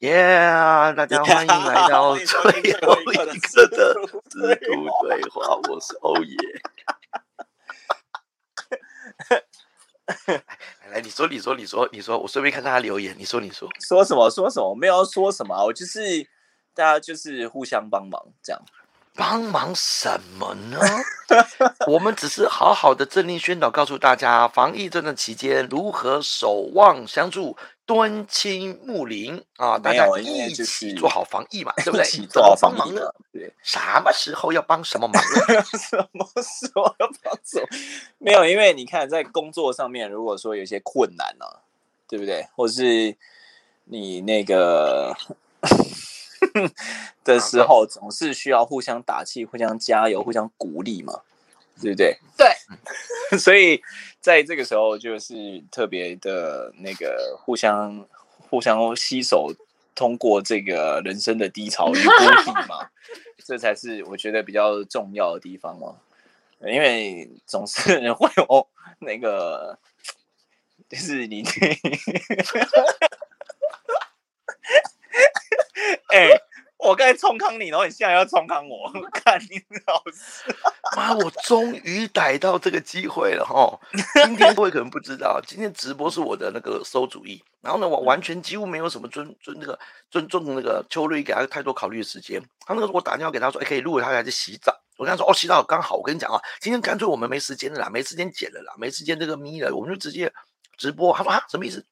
[0.00, 0.14] 耶！
[0.96, 3.66] 大家欢迎来到最后一个的自
[4.06, 4.22] 古
[5.02, 6.36] 对话，我是欧耶。
[10.92, 13.12] 来，你说，你说，你说，你说，我顺便看大家留言。
[13.18, 14.30] 你说，你说，说什么？
[14.30, 14.72] 说什么？
[14.76, 16.00] 没有说什么，我就是
[16.74, 18.62] 大家就是互相帮忙这样。
[19.18, 20.78] 帮忙什么呢？
[21.88, 29.76] 我们只是好好的政令宣导，告诉大家防疫这段期间如何守望相助、敦亲睦邻啊！
[29.76, 32.04] 大家 一起做好防疫嘛，对不对？
[32.28, 33.12] 做好防疫呢？
[33.32, 35.20] 对， 什么时候要帮什么忙？
[35.76, 37.66] 什么时候要帮什么？
[38.18, 41.44] 没有，因为你看，在工作上面，如果说有些困难呢，
[42.06, 42.46] 对不对？
[42.54, 43.16] 或是
[43.86, 45.16] 你那个。
[47.24, 51.20] 的时候总是需要互相打气、互相加油、互相鼓励嘛，
[51.80, 52.18] 对不对？
[52.36, 52.48] 对。
[53.38, 53.80] 所以
[54.20, 58.06] 在这个时候，就是特别的那个互相、
[58.50, 59.52] 互相携手，
[59.94, 62.88] 通过这个人生的低潮与谷底嘛，
[63.44, 65.96] 这才是我觉得比较重要的地方嘛。
[66.60, 68.66] 因为总是会有
[68.98, 69.78] 那个，
[70.88, 71.44] 就是你。
[76.18, 76.40] 哎，
[76.78, 80.52] 我刚才冲康你，然后你现在要冲康我，看你老师。
[80.96, 83.78] 妈，我终于逮到这个机会了哈！
[84.24, 87.42] 今天各位可能不知道，今天直播是我的那个馊主意。
[87.60, 89.78] 然后呢，我完全几乎没有什么尊尊那个
[90.10, 92.42] 尊重那个秋瑞给他太多考虑的时间。
[92.66, 94.76] 他那个我打电话给他说，哎，可以录他还在洗澡。
[94.96, 95.94] 我跟他说，哦，洗澡刚好。
[95.94, 100.32] 我跟你讲啊，今天干脆我们没时间了啦，没时间剪了啦，没时间这个咪了，我们就直接
[100.76, 101.14] 直播。
[101.14, 101.84] 他说啊，什么意思？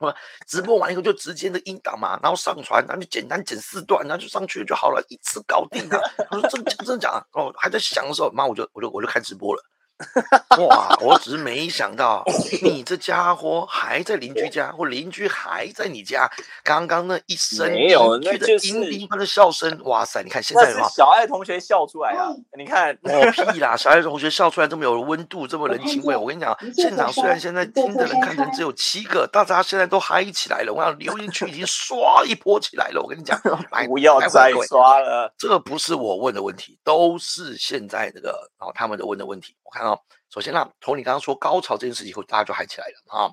[0.00, 6.00] 我直播完以后就直接的音档嘛，然后上传，然后就简单剪四段，然后就上去就好了，一次搞定了。
[6.30, 7.24] 他说真的真的假？
[7.32, 9.62] 哦，还在想的时候，妈，我就我就我就开直播了。
[10.68, 10.96] 哇！
[11.00, 12.24] 我只是没想到，
[12.62, 16.30] 你这家伙还在邻居家，或邻居还在你家。
[16.64, 19.78] 刚刚那一声没有，那就是叮叮般的笑声。
[19.84, 20.22] 哇塞！
[20.22, 22.28] 你看现在的小爱同学笑出来啊！
[22.56, 23.76] 你看，我屁啦！
[23.76, 26.16] 小爱同学笑出来这么有温度，这么人情味。
[26.16, 30.72] 我跟你讲，现场虽然现在听的人看成只有七个，大家现在都嗨起来了。
[30.72, 33.00] 我想留言区已经刷一波起来了。
[33.02, 33.40] 我跟你讲，
[33.88, 35.32] 不要再刷了。
[35.38, 39.54] 这个不是我问的问题，都是现在这个哦他们的问的问题。
[39.70, 39.96] 我看哦。
[40.32, 43.30] 首先呢，从你刚刚说高潮这件事以后，大家就嗨起来了啊。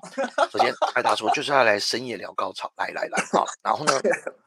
[0.50, 3.44] 首先， 艾大说就是要来深夜聊高潮，来来来啊。
[3.62, 3.92] 然后呢，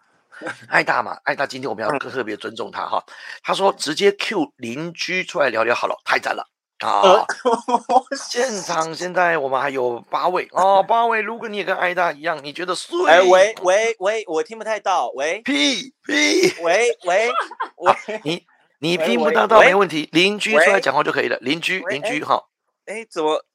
[0.68, 3.04] 艾大嘛，艾大今天我们要特别尊重他哈。
[3.44, 6.46] 他说直接 Q 邻居出来聊聊好了，太赞了
[6.80, 7.26] 啊。
[8.30, 11.22] 现场现在我们还有八位哦，八位。
[11.22, 13.10] 如果你也跟艾大一样，你觉得睡？
[13.10, 17.32] 哎喂喂喂，我听不太到，喂屁屁，喂喂
[17.78, 18.46] 喂，你。
[18.82, 20.10] 你听不到，倒没问题。
[20.12, 21.38] 邻居出来讲话就可以了。
[21.40, 22.46] 邻居，邻居，哈。
[22.86, 23.46] 哎，怎么？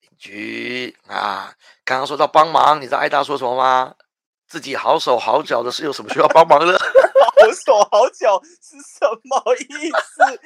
[0.00, 1.52] 邻居啊，
[1.84, 3.96] 刚刚说到帮忙，你知道艾达说什么吗？
[4.46, 6.78] 自己好手好脚的是有什么需要帮忙的？
[7.68, 10.40] 好手好脚是什么意思？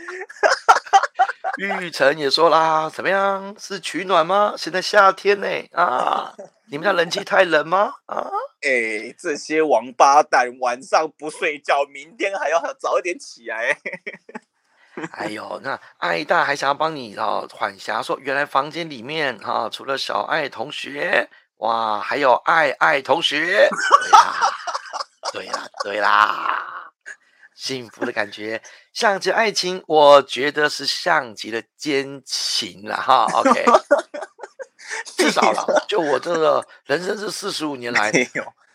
[1.59, 3.55] 玉成也说啦，怎么样？
[3.59, 4.55] 是取暖吗？
[4.57, 6.35] 现在夏天呢啊，
[6.69, 7.95] 你们家冷气太冷吗？
[8.07, 8.27] 啊？
[8.63, 13.79] 哎，这些王八蛋晚上不睡觉，明天还要早一点起来。
[15.13, 21.29] 哎呦，那爱大还想要帮你啊，缓霞说，原来房间里面哈，除了小爱同学，
[21.59, 23.69] 哇，还有爱爱同学。
[25.33, 26.82] 对啦，对啦，
[27.55, 33.27] 幸福的感觉，像极爱情，我觉得是像极了奸情了哈。
[33.33, 33.65] OK。
[35.17, 38.13] 至少了，就我这个人生这四十五年来，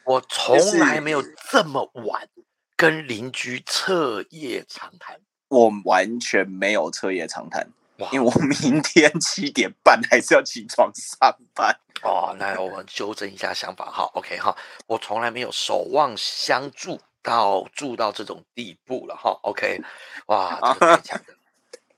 [0.05, 1.21] 我从来没有
[1.51, 2.27] 这么晚
[2.75, 5.19] 跟邻居彻夜长谈。
[5.49, 7.67] 我完全没有彻夜长谈，
[8.11, 11.77] 因为我明天 七点半还是要起床上班。
[12.01, 14.55] 哦，那我们纠正一下想法哈，OK 哈，
[14.87, 19.81] 我从来没有守望相助到住到这种地步了哈，OK，
[20.27, 21.35] 哇，太强 了。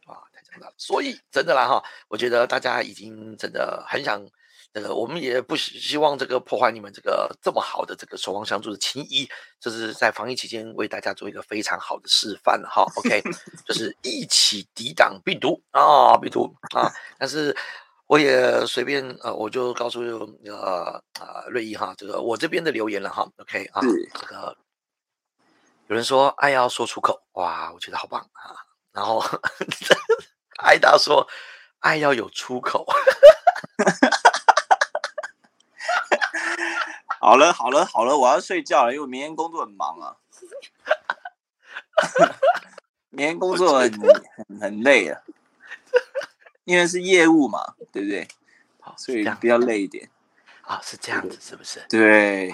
[0.07, 4.25] 哇，太强了所以真的啦哈，我觉得大家已经真的很想，
[4.73, 9.29] 这个我们也不希望这个破坏你们这个这么好的这个守望相助的情谊，
[9.59, 12.83] 这是在防疫期间为大家做一个非常好的示范了哈。
[12.97, 13.21] OK，
[13.67, 16.91] 就是一起抵挡病毒啊，病毒啊。
[17.19, 17.55] 但是
[18.07, 20.01] 我也随便呃，我就告诉
[20.45, 23.29] 呃啊瑞一哈，这个我这边的留言了哈。
[23.37, 23.79] OK 啊，
[24.19, 24.57] 这个
[25.89, 28.55] 有人说爱要说出口，哇，我觉得好棒啊。
[28.91, 29.23] 然后。
[30.61, 31.25] 艾达说
[31.79, 32.85] ：“爱要有出口。
[37.21, 40.17] ”好了，好了，好了，我要睡觉了，因为明天工作很忙啊。
[43.09, 45.21] 明天工作很很很累啊，
[46.65, 48.27] 因为是业务嘛，对不对？
[48.81, 50.11] 好，所以比较累一点。
[50.63, 51.85] 啊，是这样子，是不是？
[51.89, 52.53] 对，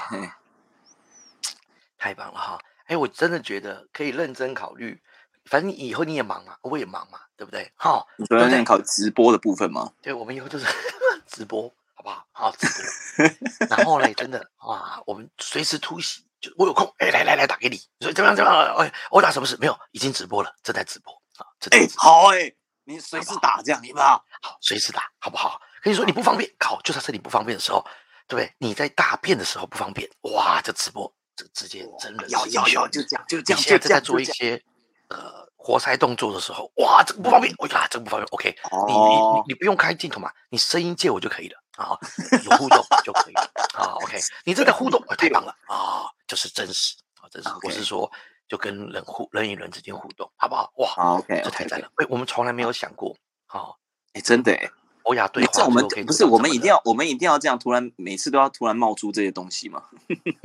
[1.98, 2.60] 太棒了哈！
[2.86, 5.02] 哎，我真的觉得可以认真考虑，
[5.46, 7.72] 反正以后你也忙嘛，我也忙嘛，对不对？
[7.76, 9.92] 好，你说在考直播的部分吗？
[10.02, 10.66] 对，我们以后就是
[11.28, 12.26] 直播，好不好？
[12.32, 13.68] 好，直播。
[13.68, 18.36] 然后呢，真的哇，我们随时突袭，就我有空，哎，来来来，打给你，你说怎么样？
[18.36, 18.76] 怎么样？
[18.78, 19.58] 哎，我打什么事？
[19.58, 21.48] 没有，已经直播了，正在直播啊！
[21.60, 22.54] 正在哎直，好哎，
[22.84, 24.00] 你随时打这样，你不？
[24.00, 25.60] 好，好随时打，好不好？
[25.82, 27.84] 跟你说你不方便，好，就在这里不方便的时候，
[28.28, 28.54] 对不对？
[28.60, 34.64] 你在大便的时候不方便，哇，这直播这直接真的是要要英雄要，就这样，就这样，你现在在就这样，做一些
[35.10, 38.56] 呃活塞动作的时候，哇，这个不方便，哎呀，这个不方便，OK，
[38.88, 39.44] 你你哦。
[39.48, 41.98] 你你不用开镜头嘛，你声音借我就可以了啊，
[42.44, 48.10] 有互动就可以了啊，OK，你这个互动、呃太棒了啊，就是真实啊，真实，我是说
[48.48, 50.72] 就跟人互人与人之间互动，好不好？
[50.78, 53.16] 哇，好，OK，这太赞了，哎，我们从来没有想过，
[53.46, 53.78] 好，
[54.14, 54.70] 哎，真的哎，
[55.06, 59.84] 欧亚对话这我们不是我们一定要我们一定要这样，突然每次都要突然冒出这些东西吗？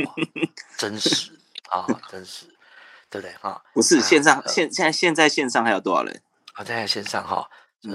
[0.79, 2.47] 真实啊，真实，
[3.11, 3.62] 对不对哈？
[3.75, 6.23] 不是啊线上现现在现在线上还有多少人？
[6.55, 7.49] 啊，在线上哈，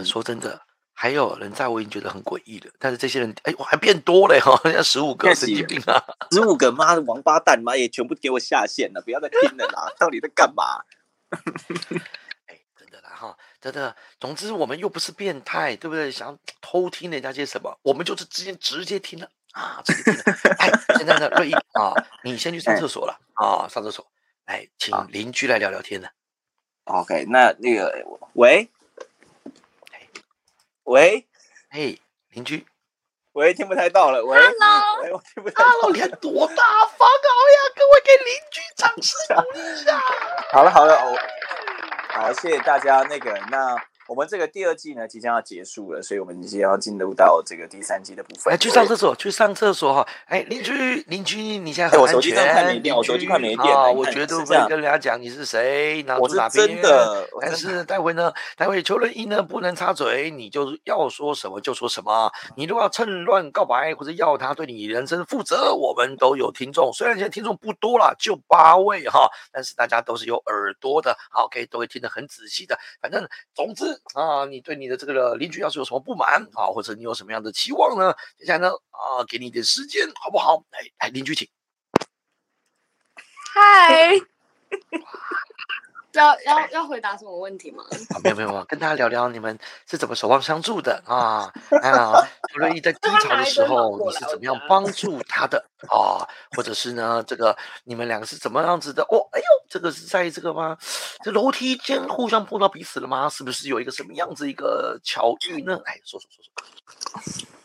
[0.03, 0.61] 说真的，
[0.93, 6.01] 还有人在我已经觉得很诡异了，但是这些人，哎，我还变多了哈，现在十五个，神经病啊！
[6.31, 9.91] 十五个妈的王八蛋，妈也全部给我下线了，不要再听了啦！
[9.99, 10.81] 到底在干嘛？
[12.47, 16.11] 哎，真的啦哈，真的，总之我们又不是变态，对不对？
[16.11, 20.55] 想偷听人家些什么，我们就是直接直接听了啊，直接听了。
[20.59, 21.91] 哎，现在呢，瑞毅啊，
[22.23, 24.05] 你先去上厕所了啊，上厕所，
[24.45, 26.07] 哎，请邻居来聊聊天呢。
[26.83, 28.69] OK，那那个喂
[29.91, 30.07] 哎
[30.83, 31.25] 喂
[31.71, 32.67] 嘿，邻居
[33.33, 37.29] 喂，听不太到了，喂 Hello 喂，我听不太到，Hello，你还多大方啊！
[37.41, 39.99] 哎呀，各位给邻居掌声鼓励一下。
[40.51, 41.17] 好 了好了，我
[42.15, 43.01] 好，谢谢大家。
[43.09, 43.75] 那个，那
[44.07, 48.53] 我们这个第二季呢即将要结束了，所以我们即将要进入到这个第三季的部分。
[48.53, 50.07] 哎，去上厕所，去上厕所哈！
[50.25, 52.81] 哎，邻居，邻居，你现在很安哎我手机快没全。
[52.83, 53.87] 电我手机快没电啊！
[53.87, 56.67] 了我绝对不会跟人家讲你是谁，拿我是住哪边。
[56.67, 62.31] 真的，我但是待会呢，待会邱仁一呢不能插嘴，你就要说什么就说什么。
[62.55, 66.91] 你如果要趁乱告白或者要他对你人生负责，我们都有听众。
[66.93, 72.77] 虽然现在听众不多了，就八位哈，但是大家都是有耳朵的，好可以都会听得很仔细的。
[73.01, 78.13] 反正总之啊，你对你的这个邻居要是有什么不满啊，或者你有什么样的期望呢？
[78.37, 80.63] 接下来呢啊，给你一点时间，好不好？
[80.71, 81.47] 来来，邻居请。
[83.53, 84.11] 嗨，
[86.11, 87.83] 要要要回答什么问题吗？
[88.13, 89.57] 啊，没有没有没有，跟大家聊聊你们
[89.89, 91.51] 是怎么守望相助的啊？
[91.81, 96.27] 啊，邱瑞义在 低潮的时候，你是怎么样帮助他的啊？
[96.55, 99.03] 或者是呢，这个你们两个是怎么样子的？
[99.03, 100.77] 哦，哎呦，这个是在这个吗？
[101.23, 103.27] 这楼梯间互相碰到彼此了吗？
[103.29, 105.79] 是不是有一个什么样子一个巧遇呢？
[105.85, 106.51] 哎，说说说说。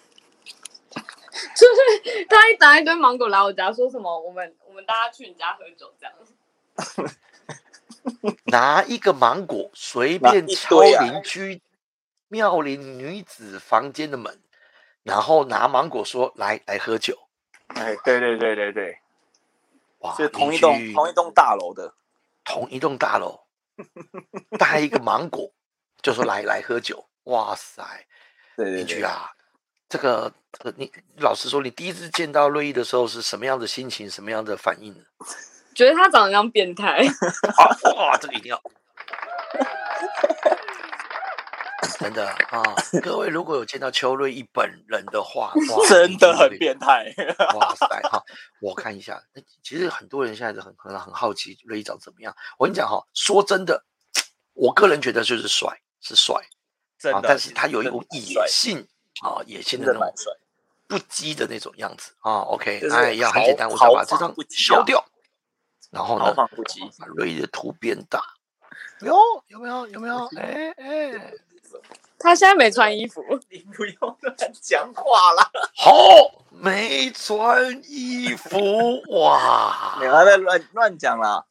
[1.57, 6.15] 就是他一打一堆芒果来我家，说什么我们我们大家去你家喝酒这样。
[8.47, 11.61] 拿一个芒果随便敲邻居
[12.29, 14.41] 妙龄女子房间的门，
[15.03, 17.19] 然后拿芒果说来来喝酒。
[17.69, 18.99] 哎，对对对对对，
[20.01, 21.95] 哇，是同一栋同一栋大楼的。
[22.45, 23.39] 同一栋大楼，
[24.59, 25.53] 带一个芒果，
[26.03, 27.07] 就说来来喝酒。
[27.25, 27.83] 哇塞，
[28.57, 29.31] 对对对，邻居啊，
[29.89, 35.05] 这个这个你老实说，你第一次见到瑞意的时候是什么样的心情，什么样的反应呢？
[35.75, 37.05] 觉得他长得像变态，
[37.57, 38.61] 啊，哇，这个一定要。
[41.99, 42.63] 真的啊，
[43.03, 46.59] 各位如果有见到邱瑞一本人的话，哇，真的很变。
[46.59, 47.13] 变态。
[47.55, 48.23] 哇塞哈！
[48.61, 52.35] 我看一下，那其实很多人现在都很很很好奇瑞一长怎么样。
[52.59, 53.85] 我跟你讲哈，说真的，
[54.55, 56.47] 我个人觉得就是帅，是帅啊，
[56.99, 58.87] 真的，但是他有一股野性
[59.23, 60.37] 啊，野性的那种。
[60.89, 62.41] 不羁的那种样子啊。
[62.41, 65.05] OK，哎呀，很简单，我就把这张消掉，
[65.93, 66.35] 然后呢。
[66.35, 66.49] 把
[67.15, 68.21] 瑞意的图变大。
[69.01, 69.17] 有
[69.47, 70.27] 有没有有没有？
[70.37, 71.33] 哎哎，
[72.19, 75.51] 他现在没穿衣服，你不要乱讲话啦！
[75.75, 75.93] 好，
[76.51, 79.99] 没穿衣服哇！
[80.01, 81.45] 你还在乱乱讲啦！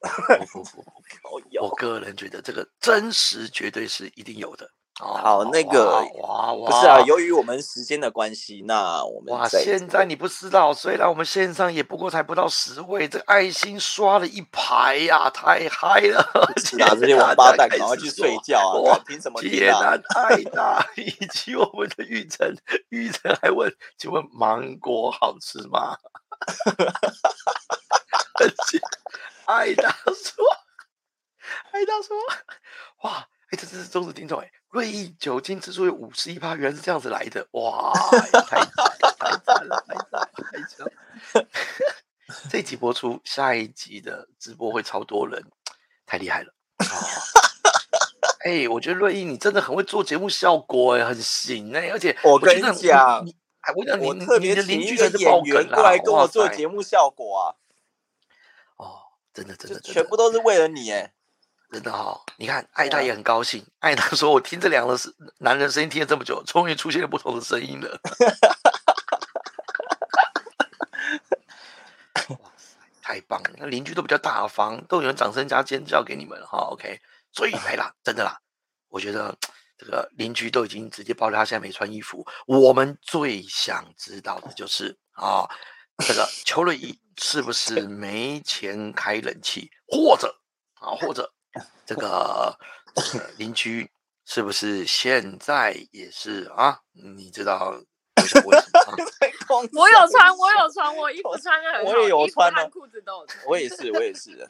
[1.60, 4.70] 我个人觉得这个真实绝对是一定有的。
[5.00, 16.22] 哦好那个哇哇，不是啊，由于我们时间的关系，那我们哇，在现在你不知道，虽然我们线上也不过才不到十位，这个爱心刷了一排呀、太嗨了！
[16.62, 18.76] 是啊，这些王八蛋赶快去睡觉啊！
[18.80, 19.80] 哇看凭什么听铁啊？
[19.80, 22.54] 男爱 大以及我们的玉成，
[22.90, 25.96] 玉成还问：请问芒果好吃吗？
[29.46, 30.44] 爱大说，
[31.72, 32.16] 爱大说，
[33.02, 37.92] 哇，哎，这是忠实听众哎，瑞意酒精指数有五十一趴，原来是这样子来的，哇，
[38.48, 40.92] 太赞了太赞了，太惨了，太惨了。
[42.48, 45.44] 这一集播出，下一集的直播会超多人，
[46.06, 46.86] 太厉害了哦！
[48.44, 57.42] 哎，我觉得瑞意你真的很会做节目效果，哎，很行哎，而且我跟你讲你，哎，我讲你我特别你的邻居才是爆演员梗过来跟我做节目效果啊，
[58.76, 59.00] 哦，
[59.34, 61.12] 真的真的真的全部都是为了你哎。
[61.70, 68.00] 真的哈、你看艾达也很高兴，艾达说：“我听这两个是男人声音听了这么久，终于出现了不同的声音了。”
[72.28, 73.50] 哇塞，太棒了！
[73.58, 76.58] 那邻居都比较大方，都有人掌声加尖叫给你们哈。
[76.72, 77.00] OK，
[77.32, 78.36] 所以来啦，真的啦，
[78.88, 79.36] 我觉得
[79.78, 82.26] 这个邻居都已经直接爆料他现在没穿衣服。
[82.46, 85.48] 我们最想知道的就是啊，
[85.98, 90.34] 这个邱瑞怡是不是没钱开冷气，或者
[90.74, 91.32] 啊，或者
[91.86, 92.58] 这个
[93.36, 93.90] 邻居
[94.24, 96.80] 是不是现在也是啊？
[96.92, 97.74] 你知道
[98.44, 98.54] 我
[99.90, 103.44] 有穿，我有穿，我衣服穿的很好，我也有穿啊裤子都有 穿。
[103.46, 104.48] 我也是，我也是。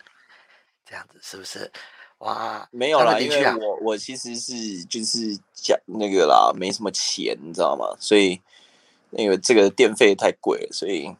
[0.85, 1.71] 这样子是不是？
[2.19, 7.97] 哇，没有啦，因为我我其实是就是讲那个啦，没什么钱，你知道吗？
[7.99, 8.42] 所以
[9.11, 11.16] 那个这个电费太贵了，所以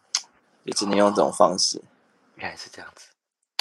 [0.65, 1.81] 也只能用这种方式。
[2.35, 3.07] 原来是这样子，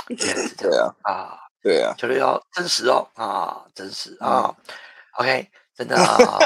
[0.07, 4.55] 原来是这样对啊，啊，对啊，球队要真实哦啊，真实嗯啊。
[5.17, 6.39] OK，真的啊，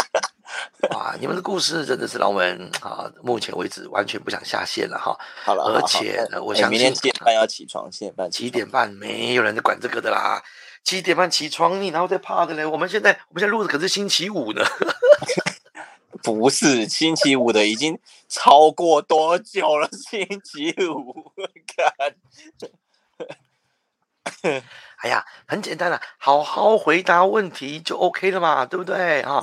[0.92, 5.14] 哇，你们的故事真的是让我们啊，目前为止完全不想下线了哈。
[5.44, 10.42] 好了，而且呢我哎明天七点半要起床，七点半七点半没有人在管这个的啦，
[10.82, 12.64] 七点半起床，你然后再怕的嘞。
[12.64, 14.64] 我们现在我们现在录的可是星期五呢，
[16.24, 19.86] 不是星期五的，已经超过多久了？
[19.92, 21.30] 星期五，
[21.76, 22.14] 看
[25.02, 29.42] 哎呀，很简单啦，好好回答问题就 OK 了嘛，对不对啊？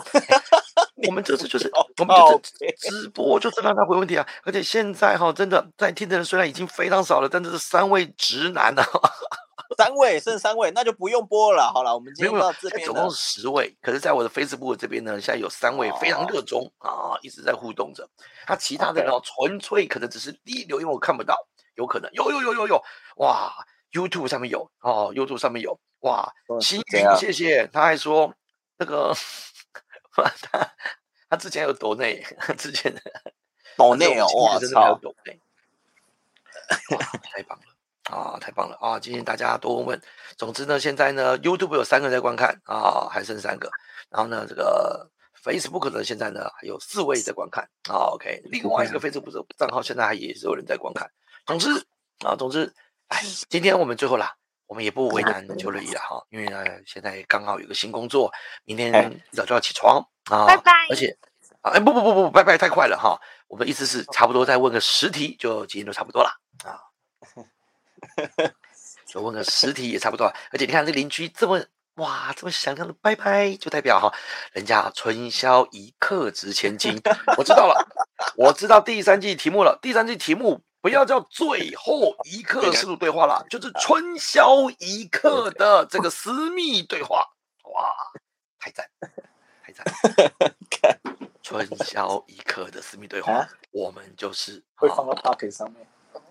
[1.07, 4.27] 我们这次就是我们就是直播，就是让他回问题啊。
[4.43, 8.85] 而且现在哈，真的在听的人虽然已经非常少了，但这是三位直男啊，
[9.77, 11.71] 三位剩三位，那就不用播了。
[11.73, 13.09] 好了，我们今天到这，边总共。
[13.09, 13.75] 十位。
[13.81, 18.07] 可是，在我的 Facebook 这边呢，现在有三位非常热衷啊，一直在互动着。
[18.45, 21.35] 他其他的人哦，纯粹可能只是第一留言我看不到，
[21.75, 22.83] 有可能有有有有有
[23.17, 23.51] 哇
[23.91, 28.33] ，YouTube 上面有哦，YouTube 上面有哇，嗯星云谢谢，他还说
[28.77, 29.13] 那个
[30.13, 30.69] 他
[31.29, 32.25] 他之前有抖内，
[32.57, 33.01] 之前的
[33.75, 34.99] 岛内哦，我真的没有操！
[35.01, 35.39] 抖内，
[36.95, 37.63] 哇，太棒了。
[38.07, 38.97] 啊，太棒了啊！
[38.97, 40.01] 今天大家多问问。
[40.37, 43.69] 总之呢，现在呢，YouTube 有三个人在观看啊，还剩三个。
[44.09, 45.11] 然后呢，这个
[45.43, 48.07] Facebook 呢，现在呢还有四位在观看啊。
[48.13, 51.11] OK，另外一个 Facebook 的账号现在还也是有人在观看。
[51.45, 51.69] 总之
[52.25, 52.73] 啊，总之，
[53.07, 54.35] 哎，今天我们最后啦，
[54.65, 58.31] 我们也不为难 邱乐怡了哈，因为呢，现在刚好有个新工作，
[58.65, 61.17] 明天早就要起床啊，拜拜而且
[61.61, 63.19] 啊，哎，不不不不，拜拜太快了哈。
[63.47, 66.29] 我们意思是差不多再问个十题，就今天就差不多了
[66.65, 66.83] 啊。
[69.07, 71.63] 就问个十题也差不多了，而且你看这邻居这么
[71.95, 74.13] 哇，这么响亮的拜拜，就代表哈，
[74.51, 77.01] 人家春宵一刻值千金。
[77.37, 77.87] 我知道了，
[78.35, 79.79] 我知道第三季题目了。
[79.81, 85.85] 第三季题目不要叫最后一刻深度对话了，就是春宵一刻的。
[85.87, 87.27] 这个私密对话。
[87.65, 87.93] 哇，
[88.57, 88.89] 太赞，
[89.61, 89.83] 太赞！
[90.71, 90.97] 看。
[91.43, 95.85] 春宵一刻的私密对话啊，我们就是啊会放到 Pocket 上面。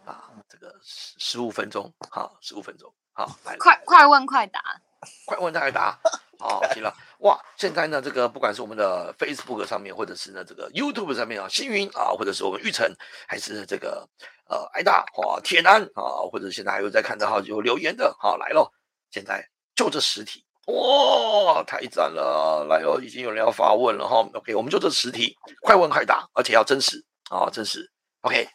[0.07, 4.81] 啊，这个十十五分钟，好，十五分钟，好，来，快快问快答，
[5.27, 5.99] 快问快答，
[6.39, 12.87] 好，行了，哇，现在呢，这个不管是我们的 Facebook 上面，或者是呢这个 YouTube 上面啊，星云啊，或者是我们玉成，
[13.27, 14.09] 还是这个
[14.49, 18.73] 呃挨大啊、铁男啊，或者现在还有在看的哈，有留言的，好来咯，
[19.11, 27.91] 现在就这十题，哇，太赞了，来哦，已经有人要发问了哈，OK，我们就这十题，快问快答，而且要真实啊，真实
[28.23, 28.49] ，OK。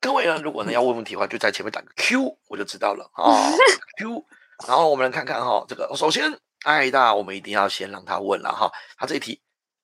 [0.00, 3.50] 各位呢，如果呢要问问题的话，就在前面打个 Q，我就知道了啊。
[3.98, 4.24] Q，
[4.66, 8.70] 然后我们来看看哈，这个首先艾大，我们一定要先让他问了哈。
[8.96, 9.40] 他这一题，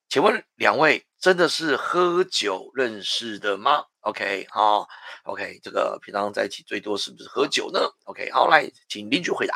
[0.09, 4.89] 请问两位真的是喝酒认识的吗？OK，好
[5.25, 9.55] ，OK，这个平常在一起最多是不是喝酒呢？OK，好，来，请邻居回答。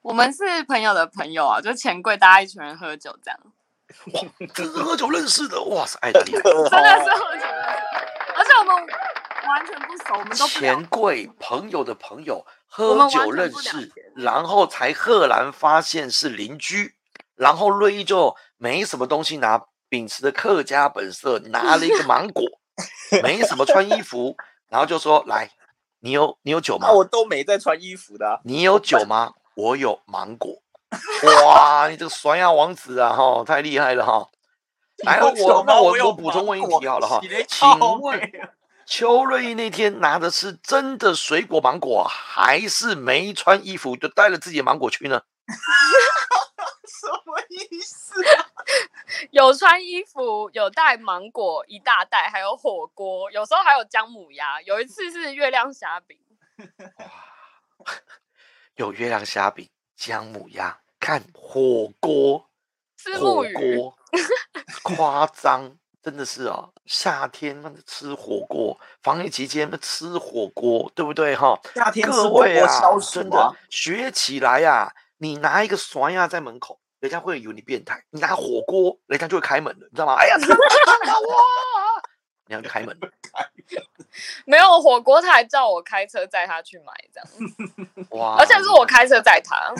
[0.00, 3.38] 我们是朋友的朋友啊，就钱柜大家一群人喝酒这样，
[4.54, 6.42] 这是喝酒认识的，哇塞，艾大厉害。
[6.42, 7.44] 真的是喝酒，
[8.36, 8.74] 而且我们
[9.48, 16.94] 完全不熟，我们都钱柜朋友的朋友我喝酒认识，然后才赫然发现是邻居，
[17.34, 22.44] 然后瑞一就没什么东西拿，秉持的客家本色拿了一个芒果，
[23.22, 24.36] 没什么穿衣服，
[24.68, 25.50] 然后就说来，
[26.00, 26.94] 你有你有酒吗那？
[26.94, 29.32] 我都没在穿衣服的啊、你有酒吗？
[29.56, 30.62] 我有芒果。
[31.44, 34.26] 哇，你这个酸亚王子啊，哈，太厉害了哈！
[35.04, 37.68] 来，我那我我补充问一题好了哈，请
[38.00, 38.18] 问
[38.90, 45.20] 邱瑞那天拿的是真的水果芒果，还是没穿衣服就带了自己的芒果去呢？
[46.88, 48.24] 什么意思？
[49.30, 54.62] 有穿衣服，有带芒果一大袋，还有火锅，有时候还有姜母鸭。
[54.62, 56.18] 有一次是月亮虾饼，
[58.76, 62.48] 有月亮虾饼、姜母鸭，看火锅，
[62.96, 63.98] 吃火木鱼，锅，
[64.82, 71.58] 夸张，真的是啊，夏天那吃火锅，防疫期间那吃火锅，对不对哈？
[71.74, 72.68] 夏天各位啊
[73.12, 73.52] 真的啊！
[73.68, 80.14] 学起来呀、你拿一个酸呀在门口，人家会以为你变态；你拿火锅，人家就会开门了，你知道吗？
[80.14, 80.56] 哎呀， 太棒
[81.06, 81.36] 了哇！
[82.46, 83.08] 人家就开门了，
[84.46, 88.36] 没有火锅，他还叫我开车载他去买，这样， 哇！
[88.38, 89.74] 而且是我开车载他。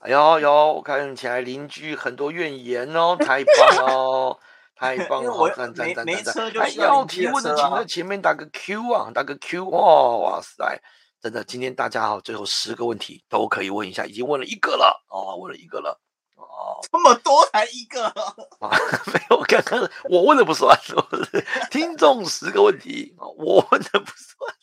[0.00, 4.38] 哎呦呦，我看起来邻居很多怨言哦，太棒了，
[4.80, 6.74] 太棒了，赞赞赞赞赞！
[6.76, 10.80] 要提问的，请在前面打个 Q 啊，打个 Q 哦，哇塞，
[11.20, 15.04] 真的，今天大家哈，最后十个问题都可以问一下，已经问了一个了。
[15.10, 16.00] 哦，问了一个了。
[16.36, 18.70] 哦，这么多才一个，啊，
[19.12, 20.74] 没有，刚刚我问的不算，
[21.70, 24.54] 听众十个问题，哦我问的不算。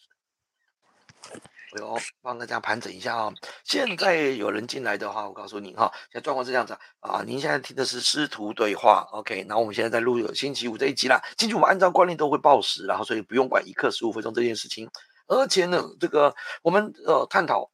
[1.78, 3.32] 哎呦，帮大家盘整一下啊、
[3.64, 14.90] 现在有人进来的话，我告诉你哈，现在状况是这样子啊，您现在听的是师徒对话，OK，那我们现在在录有星期五这一集啦，星期五按照惯例都会报时，然后所以不用管一刻十五分钟这件事情，
[15.28, 17.70] 而且呢，这个我们呃探讨。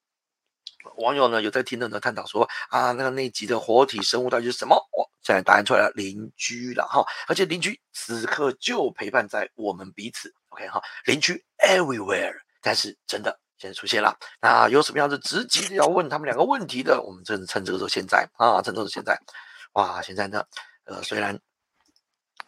[0.97, 4.75] 网友呢有在听的呢探讨说啊，那个那集的活体生物到底是什么？
[4.75, 19.17] 哦，现在答案出来了，邻居了哈，而且邻居此刻就陪伴在我们彼此，OK 哈，邻居 everywhere，但是真的现在出现了，那有什么样子直接的要问他们两个问题的，我们正趁这个时候现在啊，趁这个时候现在，
[19.75, 20.43] 哇，现在呢，
[20.83, 21.39] 呃，虽然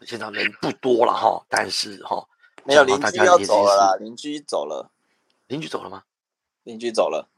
[0.02, 2.28] 现场人不多了哈，但是哈，
[2.66, 4.92] 没有大邻居要走了啦，邻居走了，
[5.48, 6.04] 邻居走了吗？
[6.64, 7.30] 邻居走了，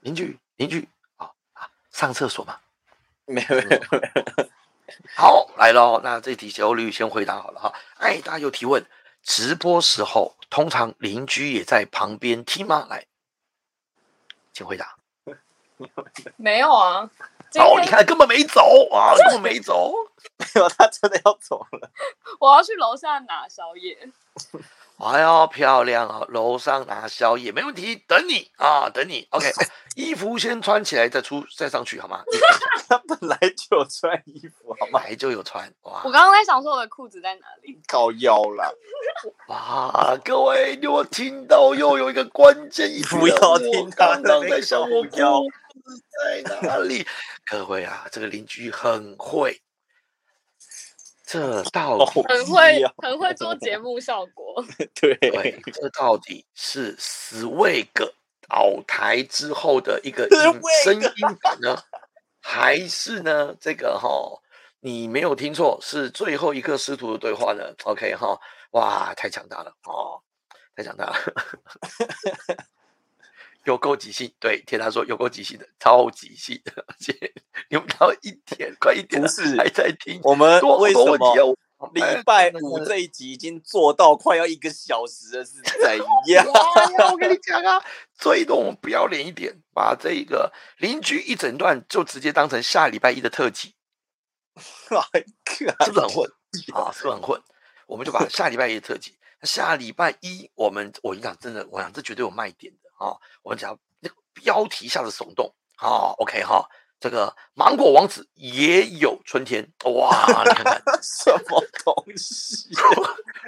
[0.00, 2.58] 邻居邻居啊啊，上厕所吗？
[3.26, 4.48] 没有没有没有，
[5.14, 7.74] 好，来喽，那这题小绿先回答好了哈。
[7.98, 8.82] 哎，大家有提问，
[9.22, 12.86] 直播时候通常邻居也在旁边听吗？
[12.88, 13.04] 来，
[14.56, 14.96] 请回答。
[16.36, 17.10] 没有啊，
[17.56, 19.92] 哦，你看根本没走啊， 根本没走。
[20.38, 21.90] 没有，他真的要走了。
[22.40, 23.98] 我要去楼下拿宵夜。
[24.98, 26.24] 哎呦，漂亮啊！
[26.28, 29.26] 楼上拿宵夜没问题，等你啊，等你。
[29.32, 32.22] OK，哎衣服先穿起来再出再上去好吗？
[32.88, 35.00] 他本来就有穿衣服，好吗？
[35.00, 38.74] 本来就有穿哇我刚刚在想说我的裤子在哪里，高腰了，
[39.48, 40.16] 哇！
[40.24, 42.90] 各位，你有听到又有一个关键？
[43.08, 47.06] 不要我听他刚刚在想我裤子在哪里？
[47.50, 49.60] 各位啊，这个邻居很会，
[51.26, 54.64] 这到底哦很会很会做节目效果。
[54.94, 55.14] 对。
[55.16, 57.88] 对，这到底是 Swag
[58.48, 61.76] 倒台之后的一个音声音版呢，
[62.40, 63.54] 还是呢？
[63.60, 64.08] 这个哈、
[64.80, 68.38] 你没有听错，是最后一刻师徒的对话呢？OK 哈、
[68.70, 70.22] 哇，太强大了哦，
[70.76, 71.16] 太强大了，
[73.66, 74.32] 有够即兴。
[74.40, 77.12] 对，听他说有够即兴的，超即兴的，而且
[77.68, 81.56] 你们到一点快一点了不是还在听，我们多为什么？
[81.92, 85.98] 礼哎拜五这一集已经做到快要一个小时了，是怎
[86.32, 86.46] 样？
[87.12, 87.84] 我跟你讲啊，
[88.16, 93.74] 最多我们不要脸一点，把这一个邻居一整段就直接当成下礼拜一的特辑，
[95.12, 95.22] 哎
[95.84, 96.30] 是不是很混
[96.72, 96.90] 啊？
[96.94, 97.42] 是不是很混？
[97.86, 103.16] 我们就把下礼拜一的特辑，下礼拜一我们我跟你讲，真的，我讲这绝对有卖点的啊！
[103.42, 110.44] 我们只要那个标题下的耸动啊，OK 哈，这个芒果王子也有春天，哇！
[110.44, 112.68] 你看看 什么东西？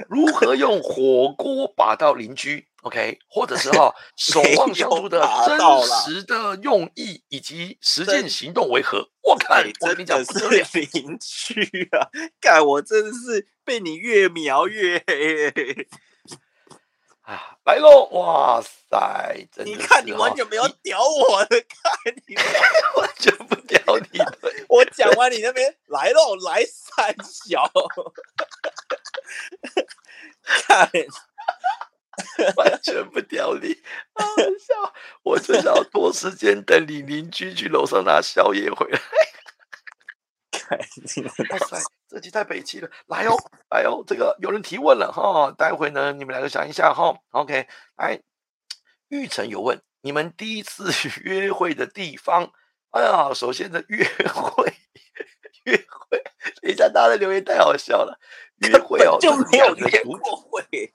[0.09, 9.09] 如何用火锅把到邻居，OK，或者是哈 守望相助的真实的用意以及实践行动为何？
[9.23, 12.09] 我看哎，我跟你讲的不得了邻居啊！
[12.41, 15.89] 看，我真的是被你越描越黑。
[17.29, 17.59] 啊！
[17.65, 22.35] 来喽，哇塞，真的你看，你完全没有屌我的，看你，
[22.97, 23.79] 完全不屌
[24.11, 27.71] 你的，我讲完你那边来喽，来三小，
[30.43, 30.91] 看，
[32.57, 33.77] 完全不屌你，
[34.15, 34.95] 好好笑！
[35.23, 38.99] 我就想要多时间等你邻居去楼上拿宵夜回来。
[40.69, 40.79] 看
[41.51, 41.79] 哇塞，
[42.09, 42.91] 这集太北气了！
[43.07, 43.35] 来哦，
[43.71, 47.17] 来哦，这个有人提问了哈，待会呢你们两个想一下哈。
[47.31, 48.21] OK，来，
[49.09, 50.91] 玉成有问，你们第一次
[51.25, 52.53] 约会的地方？
[52.91, 54.05] 哎呀，首先的约
[54.35, 54.73] 会，
[55.65, 56.23] 约会，
[56.63, 58.19] 等一下，大大家的留言太好笑了。
[58.57, 60.93] 约会哦，就没有约过会。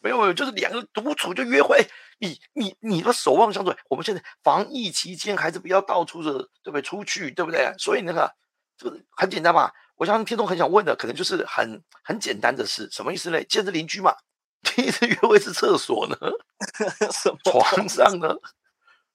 [0.00, 1.84] 没有没有，就是两个独处就约会。
[2.18, 6.82] 你你你的守望相助，我们现在防疫期间还是不要到处的，对不对？
[6.82, 7.72] 出去，对不对？
[7.78, 8.32] 所以那个
[8.76, 9.70] 这个很简单嘛。
[9.96, 13.42] 我相信听众很想问的，可能就是很很简单的事，什么意思呢？
[13.44, 14.14] 见着邻居嘛。
[14.62, 16.16] 第一次约会是厕所呢，
[17.12, 18.36] 什么床上呢，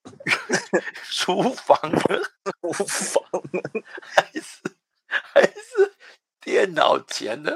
[1.11, 2.01] 厨房呢，
[2.61, 3.61] 厨房呢？
[4.01, 4.59] 还是
[5.07, 5.93] 还是
[6.39, 7.51] 电脑前呢，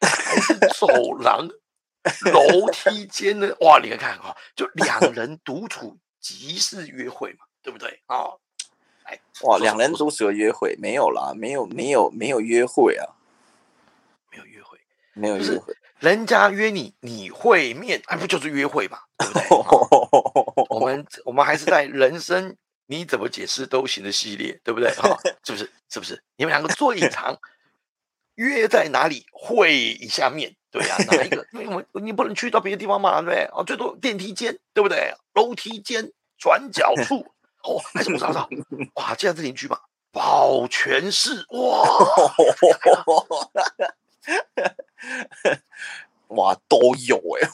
[0.00, 0.86] 还是走
[1.18, 1.48] 廊、
[2.32, 3.54] 楼梯间呢？
[3.60, 8.16] 哇，你看看啊、就两人独处即是约会嘛，对不对啊？
[8.26, 8.49] 哎，
[9.42, 13.06] 哇，两人都适合约会没有啦，没有没有没有约会啊，
[14.30, 14.78] 没有约会，
[15.14, 15.74] 没有约会。
[15.98, 19.42] 人家约你，你会面，哎，不就是约会嘛，对不对？
[19.42, 24.88] 啊 我们我们还是在人生你怎么解释都行的系列，对不对？
[24.90, 25.70] 啊、是不是？
[25.90, 26.22] 是不是？
[26.36, 27.38] 你们两个做一场
[28.36, 30.54] 约在哪里会一下面？
[30.70, 31.46] 对呀、哪一个？
[31.52, 33.44] 因为我们你不能去到别的地方嘛，对不对？
[33.52, 35.12] 哦，最多电梯间，对不对？
[35.34, 37.26] 楼梯间、转角处，
[37.62, 38.48] 哦，还是我找找，
[38.94, 39.78] 哇，这样是邻居嘛？
[40.12, 41.86] 保全室，哇，
[46.34, 47.48] 哇，都有 哎、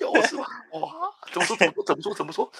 [0.00, 0.46] 有是吧？
[0.72, 1.56] 哇，怎么说？
[1.56, 1.84] 怎么说？
[1.84, 2.14] 怎么说？
[2.14, 2.50] 怎么说？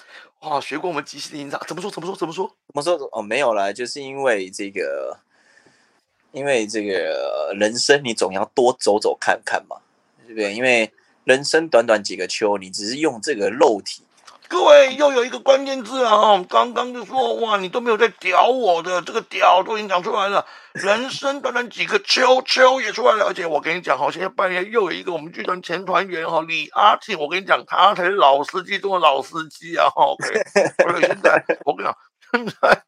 [0.41, 1.89] 哇，学过我们即兴的营长，怎么说？
[1.89, 2.15] 怎么说？
[2.15, 2.55] 怎么说？
[2.73, 5.19] 我说哦，没有啦，就是因为这个，
[6.31, 9.77] 因为这个人生你总要多走走看看嘛，
[10.25, 10.53] 对不对？
[10.53, 10.91] 因为
[11.23, 14.03] 人生短短几个秋，你只是用这个肉体，
[14.47, 16.43] 各位又有一个关键字啊！
[16.47, 20.45] 刚刚就说哇，你都没有在屌我的，这个屌都已经讲出来了。
[20.73, 23.25] 人生短短几个秋，秋也出来了。
[23.25, 29.89] 而且我跟你讲哈，现在半夜又有一个我们剧团前团员哈李阿庆，我跟你讲，他才是老司机中的老司机啊！
[29.89, 30.27] 哈，OK，
[30.83, 31.97] 所以现在我跟你讲，
[32.31, 32.83] 现在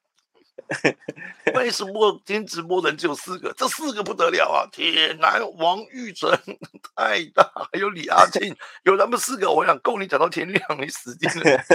[1.55, 3.53] 为什么今天直播人只有四个？
[3.57, 4.67] 这四个不得了啊！
[4.71, 6.29] 铁男、王玉成、
[6.95, 11.59] 太大，还有李阿庆，有他们四个，我想够你讲到天亮，你死定了。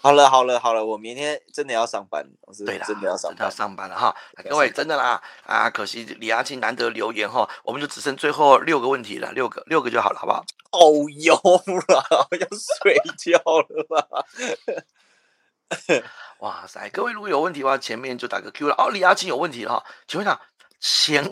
[0.00, 3.50] 好了好了好了，我明天真的要上班，我是对啦，真的要上要。
[3.50, 4.14] 上班了哈。
[4.48, 10.44] 各位真的啦啊，可惜李阿庆难得留言哈，我们就只剩最后六个问题了，六个六个就好了，好不好？
[10.70, 11.34] 哦哟
[11.88, 12.46] 了，要
[12.80, 14.24] 睡觉了啦。
[16.40, 18.74] 哇塞，各位如果有问题的话，前面就打个 Q 了。
[18.78, 20.40] 哦，李阿庆有问题了哈，请问一下，
[20.80, 21.30] 钱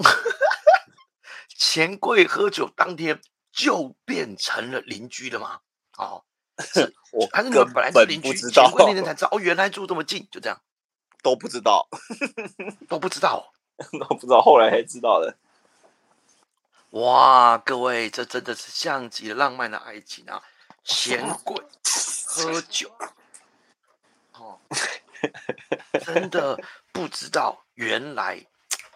[1.48, 3.20] 钱柜喝酒当天
[3.52, 5.60] 就变成了邻居了吗？
[5.96, 6.24] 哦，
[6.58, 10.60] 是 我还是你们本来是本邻居，不知道钱柜那天才知道，哦，原来住这么近，就这样
[11.22, 11.88] 都不知道，
[12.88, 15.36] 都不知道哦、都不知道，后来才知道的。
[16.90, 20.42] 哇，各位，这真的是像极了浪漫的爱情啊！
[20.82, 21.62] 钱柜
[22.24, 22.90] 喝酒，
[24.38, 24.60] 哦，
[26.04, 26.58] 真的
[26.92, 28.46] 不知道，原来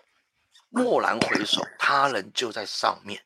[0.70, 3.22] 蓦然回首，他人就在上面，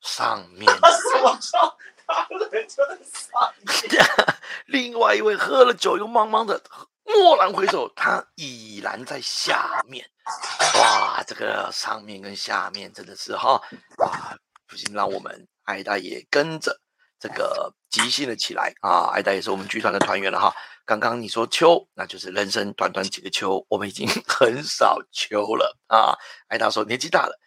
[0.00, 0.66] 上面。
[0.72, 1.76] 什么叫
[2.06, 4.06] 他人就在上面？
[4.66, 6.62] 另外一位喝了酒又茫茫的，
[7.04, 10.08] 蓦然回首，他已然在下面。
[10.78, 13.60] 哇，这个上面跟下面真的是哈，
[13.98, 16.80] 哇，不禁让我们艾大也跟着
[17.18, 19.10] 这个即兴了起来啊！
[19.12, 20.54] 艾大也是我们剧团的团员了哈。
[20.84, 26.16] 刚刚你说秋，那就是人生短短几个秋，我们已经 很少秋了啊。
[26.48, 27.38] 艾达说年纪大了，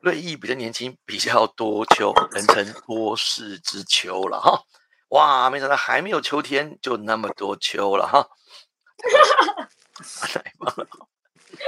[0.00, 4.62] 瑞意比较年轻，比较多秋，人称多事之秋了哈。
[5.08, 8.28] 哇，没想到还没有秋天就那么多秋了哈，
[10.22, 10.86] 太棒了，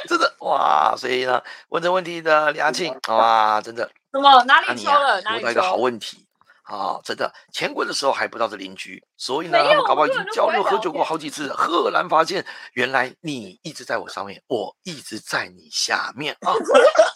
[0.08, 0.96] 真的哇！
[0.96, 5.20] 所以呢，问这问题的李阿庆，哇，真的，什么哪里秋了？
[5.22, 5.76] 哪里问到一个好？
[5.76, 6.25] 问题
[6.66, 7.00] 啊！
[7.04, 16.52] 真的，前国的时候还不知道是邻居，所以呢，他们搞不好已经交流喝酒过好几次，赫然发现原来你一直在我上面，我一直在你下面啊！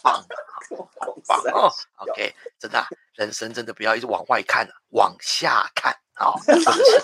[0.03, 0.25] 棒
[1.27, 7.03] 棒哦，OK，真的啊、人生真的不要一直往外看、啊，往下看啊， 或者是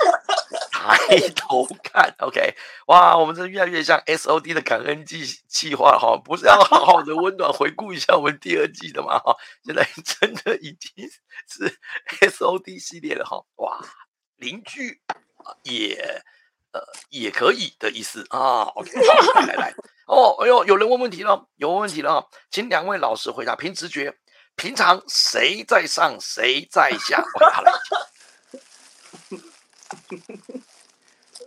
[0.95, 2.55] 抬头看， OK，
[2.87, 11.09] 哇，我们这越来越像 SOD 的感恩季计划哈，不是要好好的温暖回顾一下我们第二季的嘛哈，现在真的已经
[11.49, 11.79] 是
[12.31, 13.85] SOD 系列了哈，哇，
[14.37, 15.01] 邻居
[15.63, 16.23] 也
[16.73, 18.91] 呃也可以的意思啊，OK，
[19.35, 19.75] 来来来。
[20.07, 23.57] 哦，哎呦，有人问问题了，有问题了啊，请两位老师回答。
[23.57, 24.17] 凭直觉，
[24.55, 27.25] 平常谁在上，谁在下？
[27.35, 27.73] 我好了，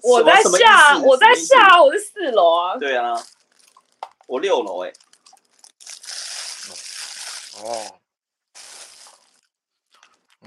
[0.03, 2.77] 我在下，我在下，我是四楼啊。
[2.77, 3.21] 对啊，
[4.27, 4.93] 我六楼哎、
[7.61, 7.99] 哦，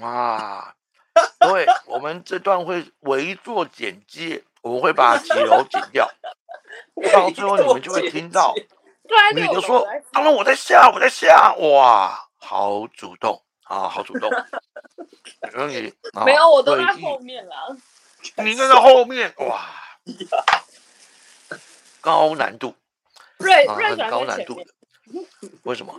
[0.01, 0.75] 哇，
[1.39, 6.11] 各位，我们这段会围坐剪辑，我们会把几楼剪掉，
[7.13, 8.55] 到最后你们就会听到
[9.07, 14.31] 对啊，女的说：“当然我在下，我在下。”哇，好主动啊，好主动。
[15.53, 17.77] 然后你啊没有，我都在后面啦。
[18.45, 19.67] 你那个后面哇，
[22.01, 24.67] 高难度啊，瑞瑞转很高难度的。
[25.65, 25.95] 为什么？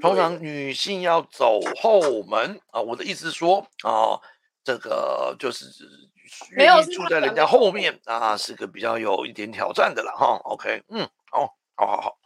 [0.00, 4.18] 通常女性要走后门啊，我的意思是说啊，
[4.64, 5.66] 这个就是
[6.50, 10.40] 愿意住在人家后后面啊，是个比较有一点挑战的了哈。
[10.44, 12.18] OK，嗯，哦，好好好。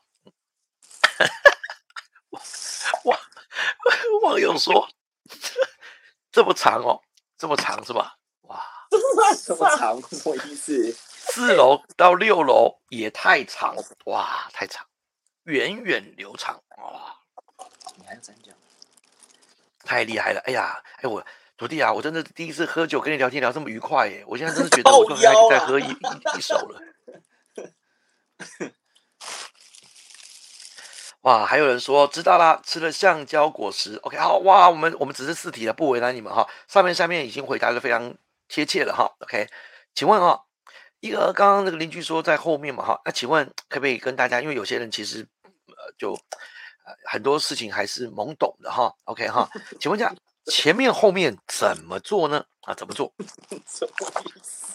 [3.05, 3.19] 网
[4.23, 4.89] 网友说
[6.33, 7.03] 这么长哦，
[7.37, 8.17] 这么长是吧？
[8.90, 10.92] 哇，这么长，什么意思？
[10.92, 13.76] 四楼到六楼也太长，
[14.07, 14.87] 哇，太长，
[15.44, 17.16] 源远流长，哇。
[17.96, 18.55] 你还要讲讲？
[19.85, 20.40] 太厉害了！
[20.40, 21.24] 哎呀，哎我
[21.57, 24.24] 徒弟啊，我真的第一次喝酒跟你聊天聊这么愉快耶！
[24.26, 26.81] 我现在真的觉得 我就还可以再喝一一一手了。
[31.22, 33.96] 哇，还有人说知道啦，吃了橡胶果实。
[33.96, 36.48] OK，好哇，我们我们只是四题了，不为难你们哈。
[36.66, 38.14] 上面下面已经回答的非常
[38.51, 39.11] 贴切了哈。
[39.21, 39.49] OK，
[39.95, 40.45] 请问哈，
[40.99, 45.27] 一个刚刚那个邻居说在后面嘛哈，那请问可不可以跟大家，因为有些人其实
[45.69, 46.13] 呃就
[46.85, 48.93] 呃很多事情还是懵懂的哈。
[49.05, 49.49] OK 哈，
[49.81, 50.13] 请问一下
[50.47, 52.45] 前面后面怎么做呢？
[52.63, 53.13] 啊，怎么做？
[53.67, 54.67] 什么意思？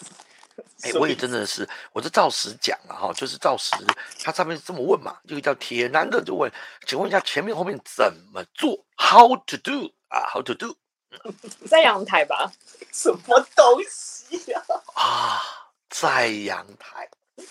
[0.84, 3.76] 哎、我也真的是，我是照实讲了哈，就是照实，
[4.24, 6.52] 他上面这么问嘛，这个叫铁男的就问，
[6.86, 10.78] 请问一下前面后面怎么做？How to do 啊？How to do
[11.68, 12.52] 在阳台吧？
[12.92, 14.64] 什么东西啊？
[14.96, 15.42] 啊？
[15.90, 17.10] 在阳台，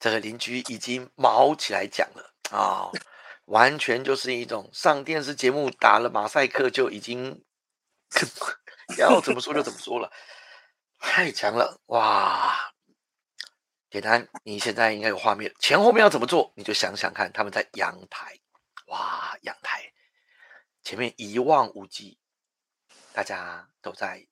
[0.00, 2.90] 这个邻居已经毛起来讲了啊，
[3.44, 7.44] 完全就是一种上电视节目打了马赛克就已经
[8.98, 10.10] 要怎么说就怎么说了，
[10.98, 12.72] 太强了哇！
[13.88, 18.36] 简单，你现在应该有画面，前后面要怎么做，你就想想看，他们在阳台，
[18.88, 19.92] 哇，阳台
[20.86, 22.16] 前面一望无际，
[23.12, 24.24] 大家都在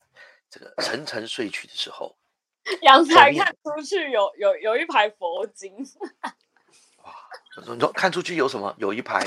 [0.48, 2.16] 这个沉沉睡去的时候，
[2.82, 5.74] 阳台看出去有有有一排佛经，
[7.02, 7.12] 哇
[7.56, 8.72] 你说看出去有什么？
[8.78, 9.20] 有一排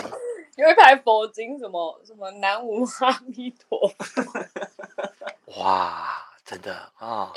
[0.55, 7.33] 有一排佛经，什么什么南无阿弥陀佛，哇，真的啊！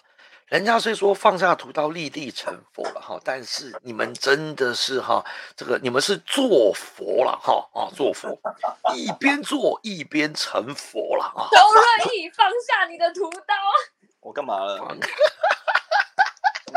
[0.51, 5.25] 人家虽说放下屠刀立地成佛了哈，但是你们真的是哈，
[5.57, 8.37] 这个你们是做佛了哈啊，做佛，
[8.93, 11.47] 一边做一边成佛了啊！
[11.53, 13.55] 周润义放下你的屠刀，
[14.19, 14.79] 我干嘛了？
[14.79, 14.95] 放我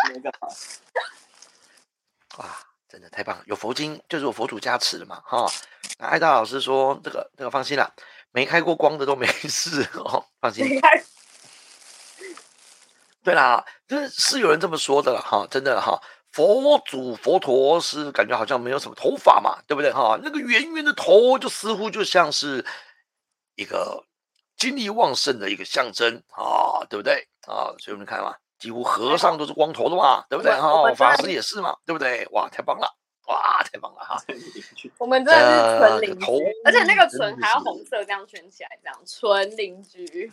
[0.09, 0.47] 没干嘛？
[2.37, 2.45] 哇，
[2.87, 3.43] 真的太棒了！
[3.47, 5.51] 有佛经就是有佛祖加持的嘛哈。
[5.97, 7.91] 那艾达老师说这个这个放心啦，
[8.29, 10.79] 没开过光的都没事哦，放心。
[13.23, 15.99] 对啦，就是是有人这么说的了哈，真的哈。
[16.31, 20.19] 佛祖佛陀是感觉好像没有什么头发嘛，对不对哈？
[20.23, 22.65] 那个圆圆的头就似乎就像是
[23.53, 24.03] 一个
[24.57, 27.69] 精力旺盛的一个象征啊，对不对啊？
[27.77, 30.91] 所以我们看嘛，几乎和尚都是光头的嘛，对不对哈？
[30.95, 32.27] 法师也是嘛，对不对？
[32.31, 34.17] 哇，太棒了，哇，太棒了哈！
[34.97, 40.31] 我们真的是纯邻呃头居，而且那个真的纯还要是红色这样圈起来，这样纯邻居。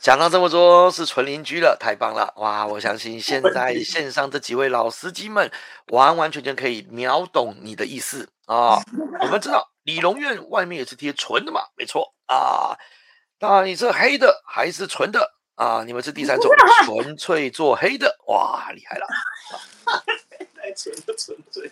[0.00, 2.66] 讲到这么多是纯邻居了，太棒了哇！
[2.66, 5.50] 我相信现在线上这几位老司机们
[5.88, 8.80] 完完全全可以秒懂你的意思啊！
[9.20, 12.76] 我们知道李荣院外面也是贴纯的嘛，没错啊。
[13.40, 15.84] 那你是黑的还是纯的啊？
[15.84, 16.50] 你们是第三种，
[16.84, 19.06] 纯粹做黑的，哇，厉害了！
[20.56, 21.70] 太纯了，纯粹。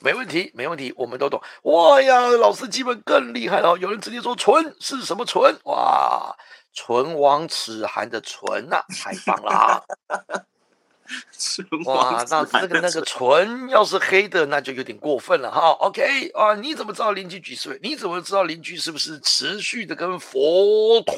[0.00, 1.40] 没问题，没问题，我们都懂。
[1.62, 5.54] 哇呀，老司机们更厉害了，有人直接说“纯”是什么“纯”？
[5.64, 6.34] 哇，
[6.74, 9.84] 唇亡齿寒的“唇”呐，太棒了！
[11.84, 15.70] 哇，那这个那个唇要是黑的，那就有点过分了哈。
[15.80, 17.78] OK 啊，你怎么知道邻居几岁？
[17.82, 21.14] 你怎么知道邻居是不是持续的跟佛陀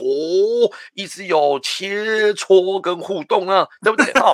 [0.94, 3.68] 一直有切磋跟互动呢？
[3.82, 4.32] 对不对啊？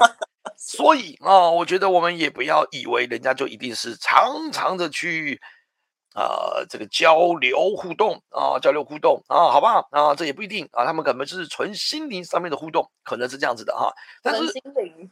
[0.56, 5.38] 所以啊，我觉得我们也不要以为人家就一定是常常的去
[6.14, 13.92] 呃这个交流互动啊，交流互动啊，好不好啊，这也不一定啊，他们可能就是纯心灵上面的互动，可能是这样子的哈。
[14.22, 15.10] 但纯是心灵，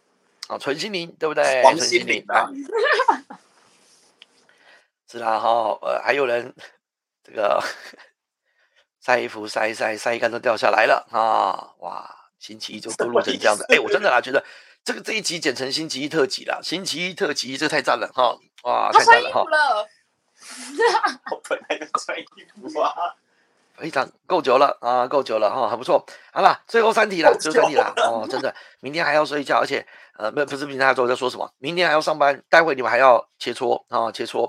[0.49, 1.63] 啊，纯心灵对不对？
[1.63, 2.51] 黄纯心灵啊啊，
[5.11, 6.55] 是啦哈，呃，还有人
[7.23, 7.63] 这个
[9.01, 11.73] 晒衣服晒一晒，晒一干都掉下来了啊！
[11.79, 14.45] 哇，星期一就都录成这样子，哎，我真的啦，觉得
[14.85, 18.37] 这个这一集剪成星期一特辑啦，星期一特辑这太赞了哈！
[18.65, 19.49] 哇，太赞了哈服！
[19.49, 19.89] 了，
[21.31, 22.25] 我本来就穿衣
[22.71, 23.15] 服啊，
[23.77, 26.05] 非常够久了啊，够久了哈，很不错。
[26.33, 31.51] 好了，最后三题了，最后三题了哦，真的，明天还要睡觉，而且呃，不不是明天还要我在说什么？
[31.59, 34.47] 明天还要上班，待会你们还要切磋啊，切磋。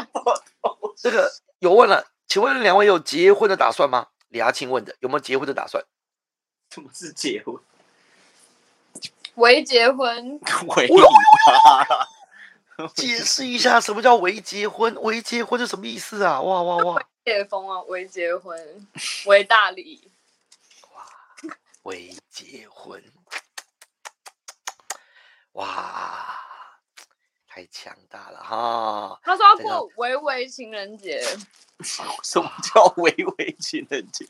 [0.96, 4.06] 这个有问了，请问两位有结婚的打算吗？
[4.28, 5.84] 李阿庆问的，有没有结婚的打算？
[6.70, 7.56] 什么是结婚？
[9.34, 10.40] 未结婚，
[10.76, 10.88] 为
[12.96, 14.94] 解释一下什么叫为结婚？
[15.02, 16.40] 为结婚是什么意思啊？
[16.40, 17.02] 哇哇哇！
[17.24, 18.86] 解封啊，为结婚，
[19.26, 20.10] 为大礼。
[20.94, 21.04] 哇，
[21.82, 23.02] 为结婚，
[25.52, 26.38] 哇，
[27.46, 29.20] 太强大了哈！
[29.22, 31.22] 他说要过维维情人节，
[31.82, 34.24] 什么叫维维情人节？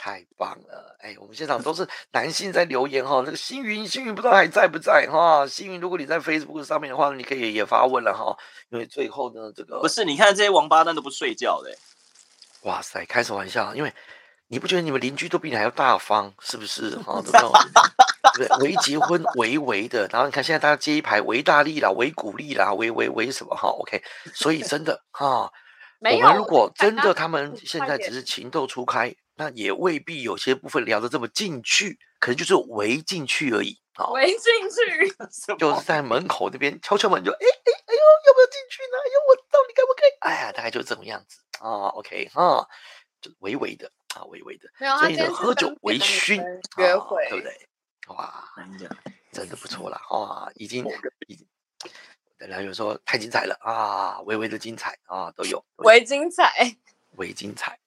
[0.00, 0.96] 太棒了！
[0.98, 3.22] 哎，我们现场都是男性在留言哈。
[3.22, 5.46] 那个星云，星云不知道还在不在哈？
[5.46, 8.34] 星云，如果你在 Facebook 上面的话，你可以也发问了哈。
[8.70, 11.76] 因为最后呢，这个不是，你看这些王八蛋都不睡觉的。
[12.62, 13.74] 哇塞，开什么玩笑？
[13.74, 13.92] 因为
[14.48, 16.96] 你不觉得你们邻居都比你还要大方，是不是？
[17.00, 17.22] 哈，
[18.34, 25.52] 对，为结婚为为的，然后你看现在大家接一排为大力啦，为鼓励啦，为为为什么哈？OK，所以真的哈，
[26.00, 29.14] 我们如果真的他们现在只是情窦初开。
[29.40, 34.10] 那也未必有些部分聊得这么进去，可能就是围进去而已啊。
[34.10, 35.16] 围进去，
[35.56, 38.98] 就是在门口那边敲敲门，就哎哎哎呦，要不要进去呢？
[38.98, 40.10] 哎呦，我到底可不可以？
[40.20, 41.88] 哎呀，大概就这种样子啊。
[41.88, 42.68] OK 哈，
[43.22, 44.68] 就微微的啊，微微的。
[44.98, 46.36] 所以呢，喝酒微醺，
[46.76, 47.68] 约会对不对？
[48.08, 48.44] 哇，
[49.32, 50.84] 真的不错了啊，已经
[51.28, 51.48] 已经。
[52.36, 55.64] 然后有时候太精彩了啊，微微的精彩啊，都有。
[55.76, 56.76] 微精彩，
[57.16, 57.78] 微精彩。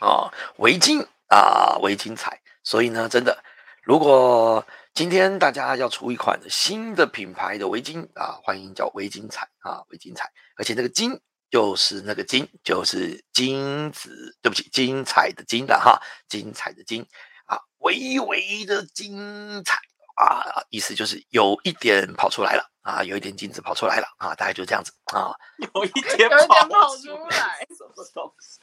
[0.00, 2.40] 啊，围巾啊，围巾彩。
[2.62, 3.44] 所以呢，真的，
[3.82, 10.32] 如果今天大家要出一款新的品牌的围巾啊，欢迎叫围巾彩啊，围巾彩。
[10.56, 17.06] 而且那个金就是那个金，就是金子，对不起，精彩的精的哈，精彩的精
[17.46, 19.76] 啊，微微的精彩
[20.16, 28.58] 啊，意思就是有一点跑出来了啊，有一点金子跑出来了啊，大概就这样子啊，有一点跑出来，什么东西？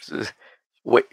[0.00, 0.26] 是
[0.82, 1.04] 微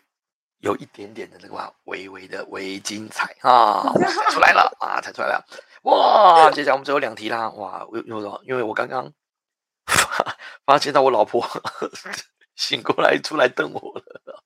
[0.60, 3.84] 有一点点的那个微微的微精彩啊，
[4.32, 5.46] 出来了啊，踩出来了
[5.84, 6.50] 哇！
[6.52, 7.86] 接下来我们最后两题啦，哇！
[7.90, 9.14] 我有什因为我刚刚
[9.86, 10.36] 发
[10.66, 11.48] 发现到我老婆
[12.56, 14.44] 醒过来出来瞪我了，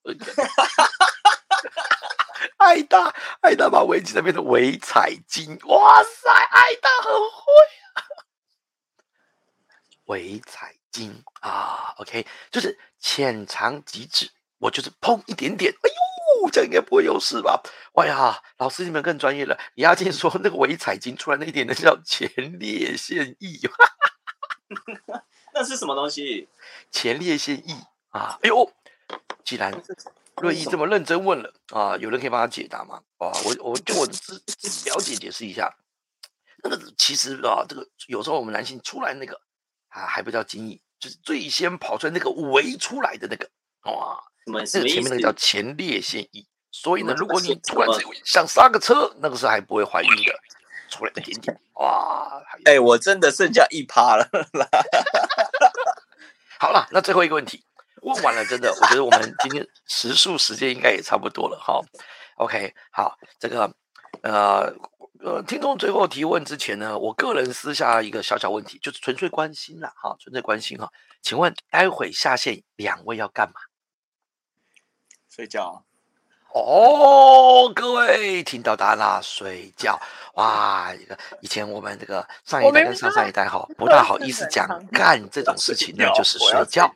[2.58, 6.30] 爱大爱大把围巾那变成围彩金，哇塞！
[6.30, 7.54] 爱大很会
[7.96, 8.04] 啊，
[10.06, 12.78] 围彩金啊，OK，就是。
[13.04, 17.60] 浅尝即止，我就是碰一点点，哎呦，这样应该不会有事吧？
[17.94, 19.58] 哇呀，老师你们更专业了。
[19.74, 23.60] 李亚健说那个微彩金出来那一点，的叫前列腺液，
[25.56, 26.48] 那是什么东西？
[26.92, 27.74] 前列腺液
[28.12, 28.38] 啊！
[28.44, 28.72] 哎呦，
[29.44, 29.74] 既然
[30.36, 33.02] 瑞毅这么认真问了啊，有人可以帮他解答吗？
[33.18, 34.34] 啊，我我就我只
[34.86, 35.76] 了解解释一下，
[36.64, 39.42] 那个其实啊，这个有时候我们男性出来那个
[39.92, 40.82] 啊，还不叫精液。
[41.00, 43.50] 就是最先跑出来那个围出来的那个
[43.92, 46.46] 哇，那个前面那个叫前列腺液。
[46.72, 47.90] 所以呢，如果你突然
[48.24, 50.34] 想刹个车，那个时候还不会怀孕的，
[50.90, 52.44] 出来一点点哇。
[52.66, 54.30] 哎，我真的剩下一趴了。
[56.60, 57.66] 好了，那最后一个问题
[58.04, 61.82] 问完了，真的，我觉得我们今天时数时间应该也差不多了哈。
[62.36, 63.74] OK，好，这个
[64.22, 64.72] 呃。
[65.24, 70.92] 呃，听众最后提问之前呢，我个人私下一个小小问题，就是纯粹关心啦，哈，纯粹关心哈。
[71.22, 73.54] 请问待会下线两位要干嘛？
[75.30, 75.84] 睡觉。
[76.54, 80.00] 哦，各位听到答案啦，睡觉。
[80.34, 86.92] 哇，一个以前我们这个上一代跟上上一代哈，不大好意思讲干这种事情呢，就是睡觉。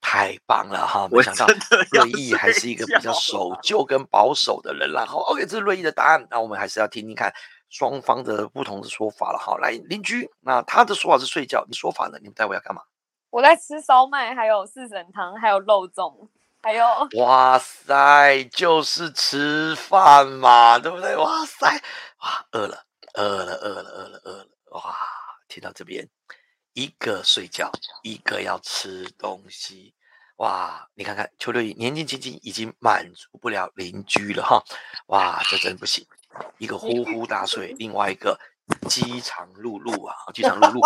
[0.00, 1.08] 太棒了哈！
[1.10, 1.46] 没想到
[1.90, 5.04] 瑞意还是一个比较守旧跟保守的人啦。
[5.04, 7.34] 好，OK，这是瑞意的答案，那我们还是要听听看。
[7.68, 12.18] 双方的不同的说法了，好，来邻居，那他的说法是睡觉，你说法呢？
[12.20, 12.82] 你们待会要干嘛？
[13.30, 16.28] 我在吃烧麦，还有四神汤，还有肉粽，
[16.62, 16.86] 还有……
[17.18, 21.16] 哇塞，就是吃饭嘛，对不对？
[21.16, 21.66] 哇塞，
[22.20, 24.96] 哇，饿了，饿了，饿了，饿了，饿了，哇！
[25.48, 26.08] 听到这边，
[26.72, 27.70] 一个睡觉，
[28.02, 29.94] 一个要吃东西，
[30.36, 30.88] 哇！
[30.94, 34.62] 你看看邱六年纪轻轻已经满足不了邻居了哈，
[35.06, 36.06] 哇，这真不行。
[36.58, 38.38] 一个呼呼大睡，另外一个
[38.88, 40.80] 饥肠辘辘啊，饥肠辘辘，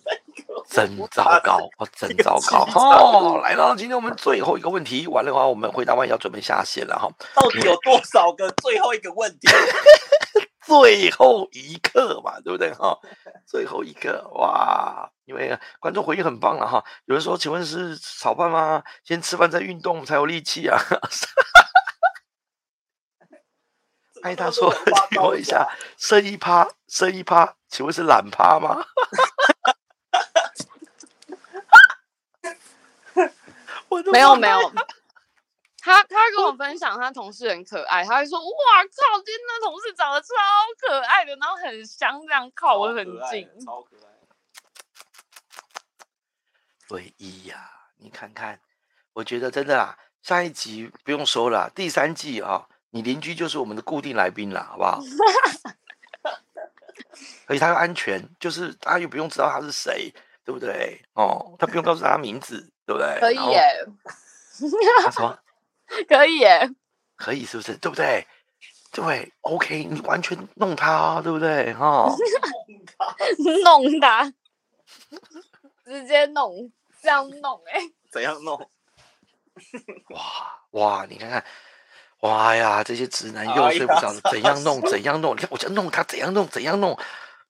[0.68, 3.40] 真糟糕哦，真糟糕哦！
[3.42, 7.08] 来了，今天我们最后一个问题，完了的话，我们回答完要准备下线了哈。
[7.34, 9.48] 到底有多少个最后一个问题？
[10.66, 12.98] 最后一刻嘛，对不对哈？
[13.46, 16.84] 最后一刻哇，因为观众回应很棒了哈。
[17.04, 18.82] 有人说，请问是炒饭吗？
[19.04, 20.76] 先吃饭再运动才有力气啊。
[24.26, 24.74] 哎，他说，
[25.12, 28.84] 请问一下，剩一趴，剩一趴，请问是懒趴吗？
[34.12, 34.72] 没有没有，
[35.78, 38.46] 他他跟我分享，他同事很可爱，他会说：“哇
[38.82, 40.26] 靠，今天那同事长得超
[40.80, 44.10] 可爱的，然后很香，这样靠我很近，超可爱。”
[46.90, 48.60] 唯一呀，你看看，
[49.12, 54.98] 我觉得真的啊，上一集不用说了，第三季啊，你邻居就是我们的固定来宾了，好不好？
[57.46, 60.10] 而且他又安全，就是大家又不用知道他是谁，
[60.46, 60.98] 对不对？
[61.12, 63.18] 哦，他不用告诉他名字，对不对？
[63.20, 63.84] 可以耶，
[65.04, 65.38] 他说
[66.08, 66.70] 可以耶，
[67.16, 67.76] 可以是不是？
[67.76, 68.26] 对不对？
[68.92, 71.74] 对，OK，你完全弄他，对不对？
[71.74, 72.08] 哈，
[73.62, 74.32] 弄他，
[75.84, 76.72] 直接弄，
[77.02, 77.78] 这样弄，哎，
[78.10, 78.58] 怎样弄？
[80.08, 80.22] 哇
[80.70, 81.44] 哇，你看看。
[82.20, 84.80] 哇呀，这些直男又睡不着了，怎样弄？
[84.82, 85.34] 怎 样弄？
[85.34, 86.46] 你看，我就弄他，怎样弄？
[86.48, 86.98] 怎样弄？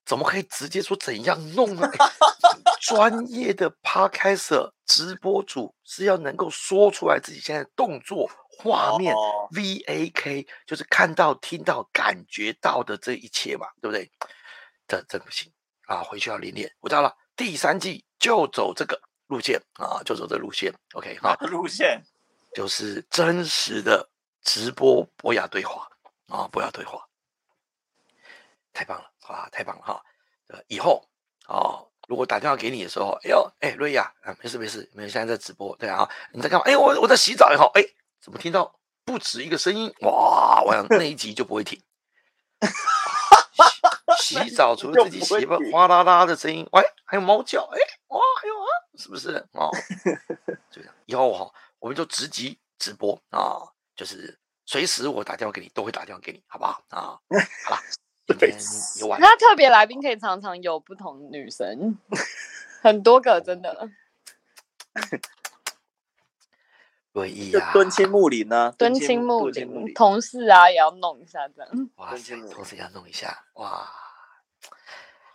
[0.05, 1.89] 怎么可以直接说怎样弄呢？
[2.81, 9.13] 专业的 podcaster 直播主是要能够说出来自己现在动作、画面、
[9.51, 14.09] V A K，就是看到、听到、感觉到的这一切嘛，对不对？
[14.87, 15.51] 这这不行
[15.87, 16.01] 啊！
[16.03, 16.71] 回去要练练。
[16.79, 18.97] 我知道了，第三季就走这个
[19.27, 20.73] 路线啊，就走这 路线。
[20.93, 22.01] OK 哈，路线
[22.53, 24.07] 就是真实的。
[24.47, 25.89] 直播博雅对话
[26.29, 27.05] 啊，博雅对话，
[28.71, 30.01] 太棒了啊，太棒了哈！
[30.47, 31.05] 呃，以后
[31.49, 36.63] 哦，如果打电话给你的时候，哎呦，哎，瑞亚啊，没事没事，没现在在直播，对啊，你在干嘛？
[36.65, 37.83] 哎，我我在洗澡也好，哎，
[38.21, 39.93] 怎么听到不止一个声音？
[39.99, 41.83] 哇，我想 那一集就不会停。
[44.17, 47.77] 洗澡除了自己洗吧，哗啦啦的声音，喂，还有猫叫，哎，
[48.07, 48.67] 哇，还有啊，
[48.97, 49.45] 是不是？
[49.51, 49.69] 哦，
[50.71, 53.75] 就这样，以后哈，我们就直击直播啊。
[53.97, 57.19] 就是随时我打电话给你，都会打电话给你，好不好啊？
[57.65, 57.81] 好了，
[58.27, 58.55] 今天
[58.99, 59.19] 有晚。
[59.19, 61.97] 那特别来宾可以常常有不同女神，
[62.83, 63.89] 很多个，真的。
[67.11, 68.71] 对呀啊，敦亲睦邻呢？
[68.77, 71.89] 敦亲睦邻，同事啊也要弄一下这样。
[71.95, 73.91] 哇塞，同事也要弄一下，哇，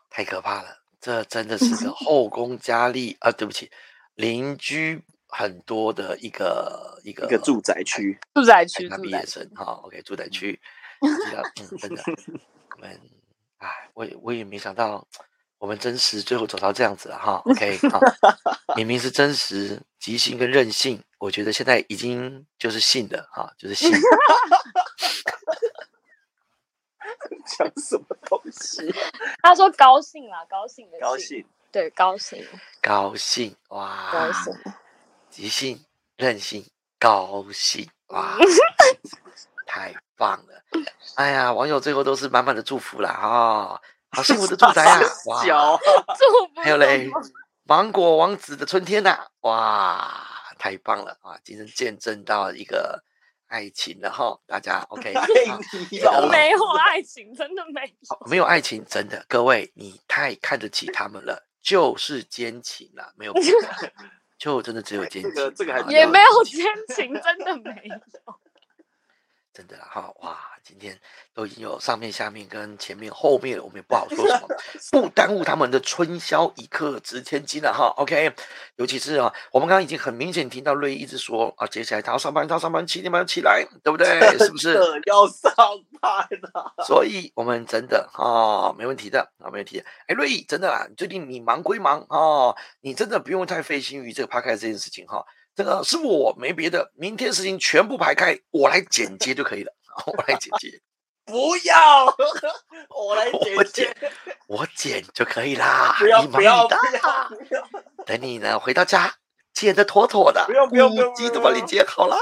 [0.09, 0.79] 太可怕了！
[1.01, 3.33] 这真的是个后宫佳丽啊！
[3.33, 3.73] 对不起，
[4.15, 5.03] 邻居。
[5.35, 10.61] 很多的一个一个一个住宅区，住宅区，毕业生哈，OK，住宅区，
[11.01, 11.09] 嗯，
[11.79, 12.03] 真的，
[12.77, 13.01] 我们，
[13.57, 15.07] 哎，我也我也没想到，
[15.57, 17.99] 我们真实最后走到这样子了哈，OK，好，
[18.77, 23.91] 明明是真实，即兴跟任性，我觉得现在已经就是性的哈，就是性，
[27.57, 28.95] 讲什么东西？
[29.43, 32.47] 他说高兴啦，高兴的高兴，对，高兴，
[32.83, 34.53] 高兴，哇，高兴。
[35.33, 35.83] 即兴、
[36.19, 36.63] 任性、
[36.99, 38.37] 高兴，哇，
[39.67, 40.63] 太棒了！
[41.17, 43.81] 哎呀，网友最后都是满满的祝福啦啊，
[44.11, 45.01] 好 幸福的住宅啊！
[45.29, 45.43] 哇，
[46.63, 47.11] 还有嘞，
[47.65, 50.07] 芒果王子的春天呐，哇，
[50.59, 51.41] 太棒了啊！
[51.43, 53.03] 今天见证到一个
[53.47, 55.15] 爱情了哈，大家 OK？
[56.31, 63.33] 没有爱情，真的没有，没有爱情，真的，各位你太看得起他们了，就是奸情了，没有。
[64.43, 67.95] 就真的只有奸情，这个这个还也没有奸情， 真的没有。
[69.55, 70.99] 真的啦哈哇，今天
[71.35, 74.49] 都已经有上面、下面跟前面、后面，我们也不好说什么，
[74.91, 77.93] 不耽误他们的春宵一刻值千金了哈。
[77.99, 78.33] OK，
[78.77, 84.07] 尤其是啊，我们刚刚已经很明显听到瑞一直说啊，接下来他要上班，他要上班七点半要起来，对不对？
[84.39, 84.75] 是不是
[85.05, 85.53] 要上
[86.01, 86.75] 班了？
[86.87, 89.85] 所以我们真的啊，没问题的啊，没问题。
[90.07, 95.23] 哎，瑞真的啦，最近你忙归忙啊，你真的不用太费心于这个趴开这件事情哈。
[95.55, 99.73] 这个是我没别的，明天事情全部排开，我来剪接就可以了。
[100.07, 100.81] 我来剪接，
[101.25, 102.07] 不要，
[102.89, 103.97] 我来剪，我剪
[104.47, 105.95] 我剪就可以啦。
[106.01, 106.75] 不要不要不
[107.53, 107.69] 要，
[108.07, 109.15] 等你呢回到家。
[109.53, 112.17] 剪的妥妥的，不用不用不用，机都帮你剪好了。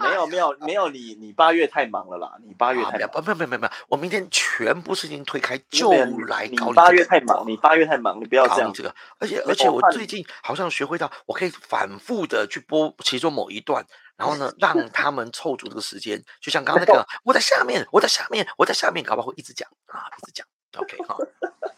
[0.00, 5.90] 没有没有没有，你你八月太忙了啦，你八月太忙不不不不不，我明天全部事情推开就
[6.26, 6.74] 来搞你。
[6.74, 8.72] 八月太忙，你八月太忙，你不要这样。
[8.72, 13.84] 这个，而且而且我最近好像学会到，我可以反复的去播其中某一段，
[14.16, 16.22] 然后呢， 让他们凑足这个时间。
[16.40, 20.46] 就像刚刚那个， 我在下面，我在下面，我在下面，搞不好会一直讲啊，一直讲。
[20.76, 21.16] OK 哈，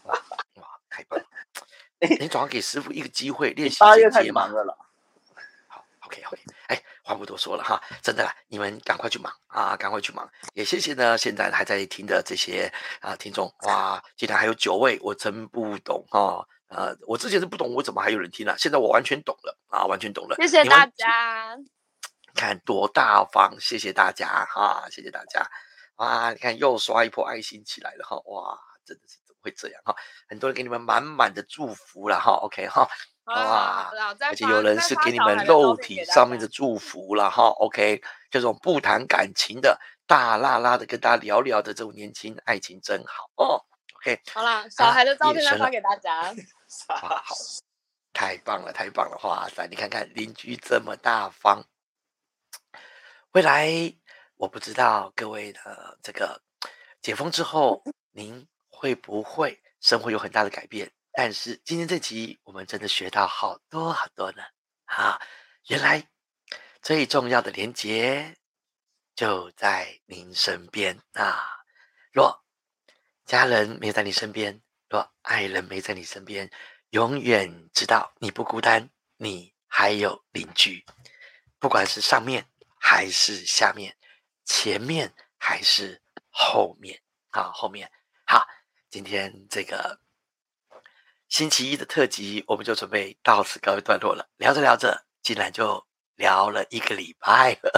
[0.03, 0.13] 哇
[0.55, 1.25] 哇，太棒了！
[2.19, 4.51] 你总要给师傅一个机会练习八月太忙。
[4.51, 4.77] 了。
[5.67, 6.53] 好 OK OK，哎，
[7.09, 10.29] 话不多说了哈，真的啦，你们赶快去忙啊，赶快去忙。
[10.53, 16.45] 也谢谢呢，现在还在听的这些啊听众，哇，竟然还有九位，我真不懂哈。
[16.67, 18.55] 呃，我之前是不懂，我怎么还有人听啊？
[18.59, 20.35] 现在我完全懂了啊，完全懂了。
[20.35, 21.57] 谢谢大家，
[22.35, 25.43] 看多大方，谢谢大家哈，谢谢大家。
[25.95, 28.55] 哇，你看又刷一波爱心起来了哈，哇，
[28.85, 29.95] 真的是怎么会这样哈？
[30.29, 32.87] 很多人给你们满满的祝福了哈，OK 哈。
[33.35, 33.91] 哇！
[34.19, 43.63] 而且有人是给你们肉体上面的祝福了哈，OK，这种不谈感情的大辣辣的跟大家聊聊的这种年轻爱情真好哦
[43.97, 44.19] ，OK。
[44.33, 46.33] 好啦，小孩的照片再发给大家。
[47.01, 47.35] 哇，好，
[48.13, 49.19] 太棒了，太棒了！
[49.23, 51.65] 哇塞，你看看邻居这么大方。
[53.31, 53.71] 未来
[54.37, 56.41] 我不知道各位的这个
[57.01, 60.91] 解封之后，您会不会生活有很大的改变？
[61.21, 64.41] 但是今天这集我们真的学到好多好多呢！
[64.85, 65.19] 啊，
[65.67, 66.07] 原来
[66.81, 68.37] 最重要的连接
[69.17, 71.59] 就在您身边啊！
[72.13, 72.45] 若
[73.25, 76.49] 家人没在你身边，若爱人没在你身边，
[76.91, 80.85] 永远知道你不孤单，你还有邻居，
[81.59, 82.47] 不管是上面
[82.79, 83.93] 还是下面，
[84.45, 86.97] 前面还是后面
[87.31, 87.91] 啊，后面
[88.25, 88.47] 好，
[88.89, 89.99] 今天这个。
[91.29, 94.27] 星期一的特辑，我们就准备到此告一段落了。
[94.37, 97.71] 聊着聊着，竟然就聊了一个礼拜了。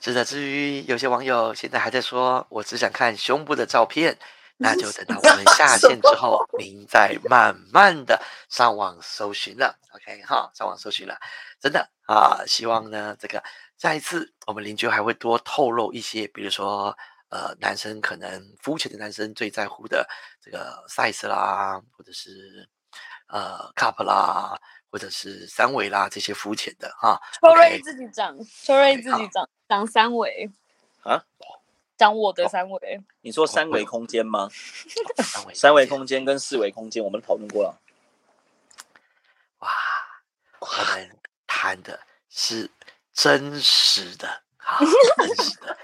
[0.00, 4.16] 是的，至于有些网友现在还在说，我只想看胸部的照片，
[4.58, 9.76] 那就等到我们下 线之后，您再慢慢的上网搜寻了。
[9.90, 11.18] OK 哈，上网搜寻了，
[11.60, 13.42] 真的啊，希望呢，这个
[13.76, 16.96] 下一次我们邻居还会多透露一些，比如说。
[17.28, 20.08] 呃，男生可能肤浅的男生最在乎的
[20.40, 22.68] 这个 size 啦，或者是
[23.26, 24.56] 呃 cup 啦，
[24.90, 27.20] 或者是三维啦，这些肤浅的哈。
[27.40, 30.48] 秋瑞自己长，秋瑞自己长长三维
[31.02, 31.24] 啊，
[31.98, 33.00] 长我的三维。
[33.22, 34.48] 你说三维空间吗？
[35.52, 37.80] 三维 空间跟四维空间，我们讨论过了。
[39.58, 39.68] 哇，
[40.60, 41.98] 我们谈的
[42.30, 42.70] 是
[43.12, 44.45] 真实的。
[44.66, 44.78] 啊，
[45.16, 45.78] 真实的，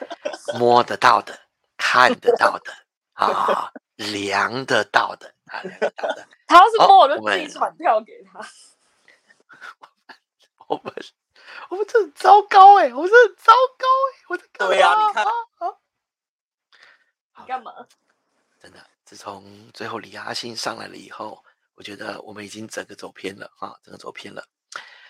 [0.59, 1.39] 摸得到的，
[1.77, 2.75] 看得到的，
[3.13, 6.27] 啊，量得到的，啊，量得到的。
[6.49, 8.41] 他要是摸，我就自己传票给他。
[10.67, 10.93] 我们，
[11.69, 15.25] 我们这很糟糕哎，我们这很糟糕哎，我的对呀，你看，
[17.39, 17.87] 你干嘛？
[18.59, 24.45] 真的，自从最后李阿信上来了以后，我觉得我们已经整个走偏了啊，整个走偏了。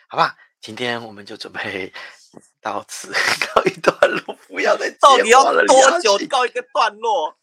[0.09, 1.93] 好吧，今天我们就准备
[2.63, 3.13] 到此
[3.53, 3.95] 告一段
[4.25, 7.37] 落，不要再到底要多久告一个段落？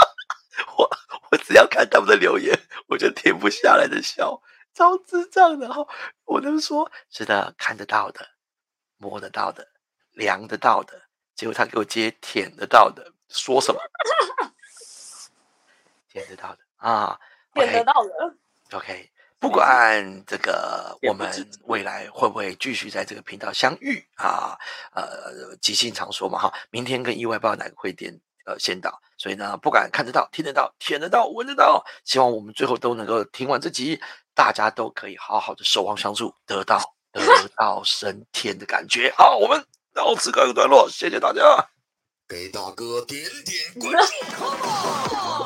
[0.78, 0.90] 我
[1.30, 4.40] 我只要看他们的留言，我就停不下来的笑，
[4.72, 5.86] 超智障的哈！
[6.24, 8.26] 我就说是的，看得到的，
[8.96, 9.68] 摸得到的，
[10.12, 11.02] 量得到的，
[11.34, 13.78] 结果他给我接舔得到的，说什么？
[16.08, 17.20] 舔得到的啊，
[17.52, 18.34] 舔得到的
[18.72, 19.12] ，OK。
[19.38, 21.30] 不管这个我们
[21.64, 24.58] 未来会不会继续在这个频道相遇啊，
[24.92, 34.00] 呃，即兴常说嘛哈，明天跟意外不知道哪个会点呃先到，所以呢，不管看得到、听得到、舔得到、闻得到，希望我们最后都能够听完这集，
[34.34, 36.80] 大家都可以好好的守望相助，得到
[37.12, 37.20] 得
[37.56, 39.12] 到升天的感觉。
[39.16, 39.62] 好，我们
[39.92, 41.42] 到此告一个段落，谢谢大家，
[42.26, 45.45] 给大哥点点关注。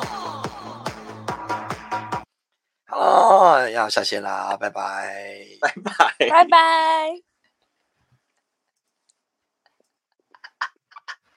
[2.91, 7.30] 哦，要下线啦，拜拜，拜拜，拜拜。